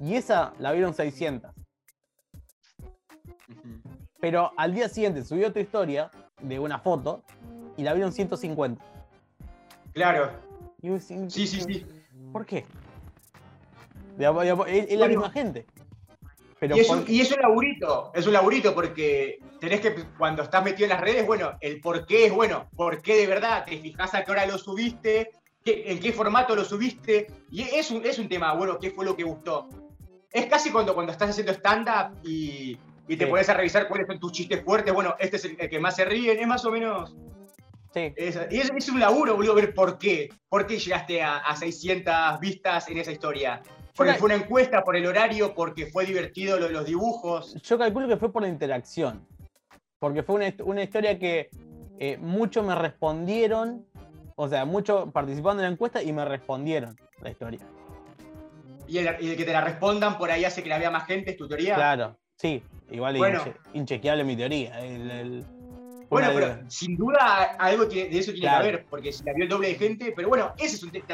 [0.00, 1.52] Y esa la vieron 600.
[4.20, 6.10] Pero al día siguiente subió otra historia
[6.40, 7.22] de una foto
[7.76, 8.84] y la vieron 150.
[9.92, 10.30] Claro.
[10.80, 11.86] Sí, sí, sí.
[12.32, 12.64] ¿Por qué?
[14.16, 15.66] De de es, la misma gente.
[16.60, 20.42] Pero y, es un, y es un laburito, es un laburito porque tenés que, cuando
[20.42, 23.64] estás metido en las redes, bueno, el por qué es bueno, por qué de verdad,
[23.64, 25.30] te fijás a qué hora lo subiste,
[25.64, 29.04] qué- en qué formato lo subiste, y es un, es un tema, bueno, qué fue
[29.04, 29.68] lo que gustó.
[30.32, 33.30] Es casi cuando, cuando estás haciendo stand-up y, y te Sí.
[33.30, 35.94] pones a revisar cuáles son tus chistes fuertes, bueno, este es el, el que más
[35.94, 37.14] se ríen, es más o menos...
[37.94, 40.28] sí, Es, y es, es un laburo, boludo, ver por qué.
[40.48, 43.62] ¿Por qué llegaste a, a 600 vistas en esa historia?
[43.98, 47.54] Porque fue una encuesta, por el horario, porque fue divertido lo de los dibujos.
[47.62, 49.26] yo calculo que fue por la interacción.
[49.98, 51.50] Porque fue una, una historia que
[51.98, 53.84] eh, muchos me respondieron,
[54.36, 57.60] o sea, muchos participando en la encuesta y me respondieron la historia.
[58.86, 61.04] Y el, y el que te la respondan por ahí hace que la vea más
[61.06, 61.74] gente, es tu teoría.
[61.74, 63.40] Claro, sí, igual Bueno.
[63.44, 64.78] inche- inchequeable mi teoría.
[64.80, 65.44] el- el-
[66.08, 68.62] Bueno, de- pero sin duda algo de eso tiene Claro.
[68.62, 70.90] que haber, porque si la vio el doble de gente, pero bueno, ese es un
[70.92, 71.04] tema.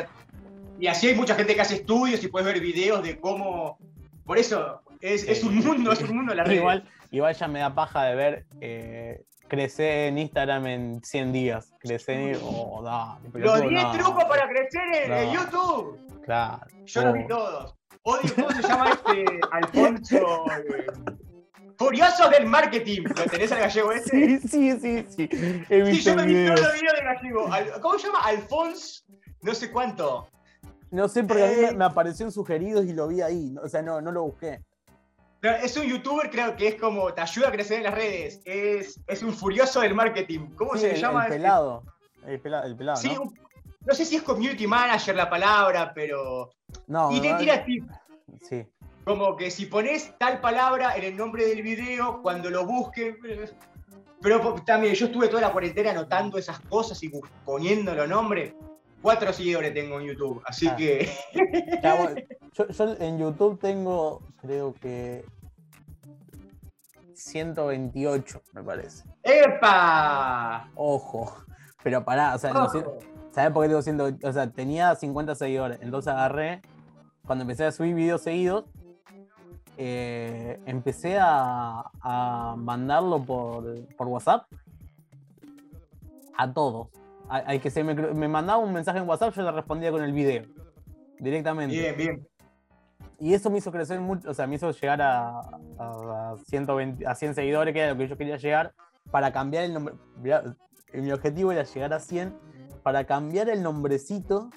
[0.78, 3.78] Y así hay mucha gente que hace estudios y puedes ver videos de cómo.
[4.24, 6.56] Por eso, es, es un mundo, es un mundo la red.
[6.56, 11.72] Igual, igual ya me da paja de ver eh, crecer en Instagram en 100 días.
[11.78, 13.92] Crecer, oh, dale, Los pelotudo, 10 no.
[13.92, 15.32] trucos para crecer en, No.
[15.34, 16.00] YouTube.
[16.24, 16.66] Claro.
[16.86, 17.28] Yo los vi oh.
[17.28, 17.74] todos.
[18.06, 20.44] Odio, ¿cómo se llama este Alfonso?
[20.50, 20.86] eh,
[21.78, 23.02] Furiosos del marketing.
[23.16, 24.10] ¿Lo tenés al gallego ese?
[24.10, 25.28] Sí, sí, sí, sí.
[25.68, 27.52] He Sí, yo me vi todos los videos de gallego.
[27.52, 28.20] Al- ¿Cómo se llama?
[28.24, 29.04] Alfons,
[29.42, 30.28] no sé cuánto.
[30.94, 31.74] No sé, porque a mí me, Eh.
[31.74, 33.52] me apareció en sugeridos y lo vi ahí.
[33.60, 34.62] O sea, no, no lo busqué.
[35.42, 38.40] Es un youtuber, creo que es como te ayuda a crecer en las redes.
[38.44, 40.50] Es, es un furioso del marketing.
[40.56, 41.26] ¿Cómo Sí, se el, llama?
[41.26, 41.40] el ese?
[41.40, 41.82] pelado.
[42.26, 43.22] El pelado, el pelado Sí, ¿no?
[43.22, 43.38] un-
[43.84, 46.50] no sé si es community manager la palabra, pero.
[46.86, 47.86] No, Y te tira tips.
[48.48, 48.64] Sí.
[49.04, 53.18] Como que si pones tal palabra en el nombre del video, cuando lo busquen.
[54.22, 57.10] Pero también yo estuve toda la cuarentena anotando esas cosas y
[57.44, 58.54] poniendo los nombres.
[59.04, 60.76] Cuatro seguidores tengo en YouTube, así Ah.
[60.76, 61.10] que.
[62.54, 65.26] Yo, yo en YouTube tengo, creo que
[67.12, 69.04] 128, me parece.
[69.22, 70.70] ¡Epa!
[70.74, 71.36] Ojo.
[71.82, 72.70] Pero pará, o sea, no.
[73.30, 74.00] ¿sabés por qué tengo 100?
[74.24, 75.80] O sea, tenía 50 seguidores.
[75.82, 76.62] Entonces agarré,
[77.26, 78.64] cuando empecé a subir videos seguidos,
[79.76, 84.46] eh, empecé a, a mandarlo por, por WhatsApp
[86.38, 86.88] a todos.
[87.40, 90.12] Al que se me, me mandaba un mensaje en WhatsApp, yo le respondía con el
[90.12, 90.44] video.
[91.18, 91.74] Directamente.
[91.74, 92.28] Bien, bien.
[93.18, 95.40] Y eso me hizo crecer mucho, o sea, me hizo llegar a,
[95.78, 98.72] a 120, a 100 seguidores, que era lo que yo quería llegar,
[99.10, 99.94] para cambiar el nombre.
[100.20, 100.42] mirá,
[100.92, 102.36] mi objetivo era llegar a 100,
[102.82, 104.50] para cambiar el nombrecito.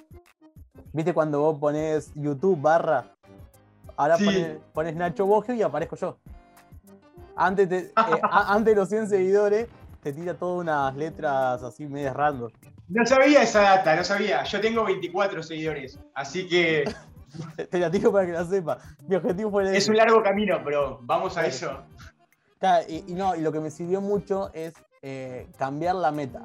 [0.92, 3.12] ¿Viste cuando vos pones YouTube barra?
[3.96, 4.24] Ahora Sí.
[4.24, 6.18] pones, pones Nacho Bogio y aparezco yo.
[7.36, 9.68] Antes, te- eh, a- antes de los 100 seguidores,
[10.12, 12.50] te tira todas unas letras así medias random.
[12.88, 14.42] No sabía esa data, no sabía.
[14.44, 16.84] Yo tengo 24 seguidores, así que
[17.70, 18.78] Te, la tiro para que la sepa.
[19.06, 21.82] Mi objetivo fue es un largo camino, pero vamos a eso.
[22.58, 26.42] Claro, y, y no, y lo que me sirvió mucho es eh, cambiar la meta.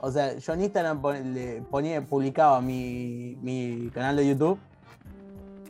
[0.00, 4.58] O sea, yo en Instagram pon- le ponía, publicaba mi, mi canal de YouTube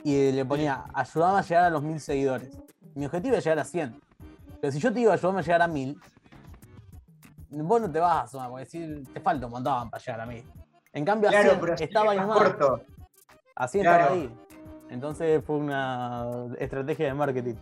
[0.05, 2.51] y le ponía, ayúdame a llegar a los mil seguidores.
[2.95, 4.01] Mi objetivo es llegar a 100.
[4.61, 5.99] Pero si yo te digo, ayúdame a llegar a mil,
[7.53, 10.27] vos no te vas a asomar, porque decir, te falta un montón para llegar a
[10.27, 10.45] mil.
[10.93, 12.81] En cambio, Claro, 100 pero así estaba es ahí corto.
[13.55, 14.35] Así estaba ahí.
[14.91, 17.55] Entonces fue una estrategia de marketing.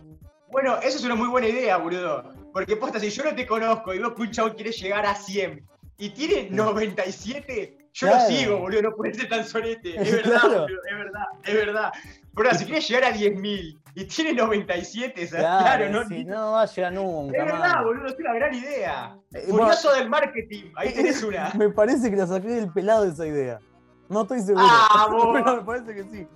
[0.51, 2.23] Bueno, eso es una muy buena idea, boludo.
[2.51, 5.15] Porque posta, si yo no te conozco y veo que un chabón quiere llegar a
[5.15, 5.65] 100
[5.97, 8.23] y tiene 97, yo Claro.
[8.23, 9.95] lo sigo, boludo, no puede ser tan solete.
[10.01, 10.61] Es verdad, Claro.
[10.63, 11.91] boludo, es verdad, es verdad.
[12.35, 15.45] Pero si quiere llegar a 10.000 y tiene 97, ¿sabes?
[15.45, 17.37] claro, no, si no va a llegar nunca.
[17.37, 17.83] Es verdad, man.
[17.83, 19.17] boludo, es una gran idea.
[19.33, 21.51] Eh, Furioso del marketing, ahí tenés una.
[21.57, 23.59] Me parece que la saqué del pelado esa idea.
[24.07, 24.65] No estoy seguro.
[24.67, 26.27] Ah, pero me parece que sí.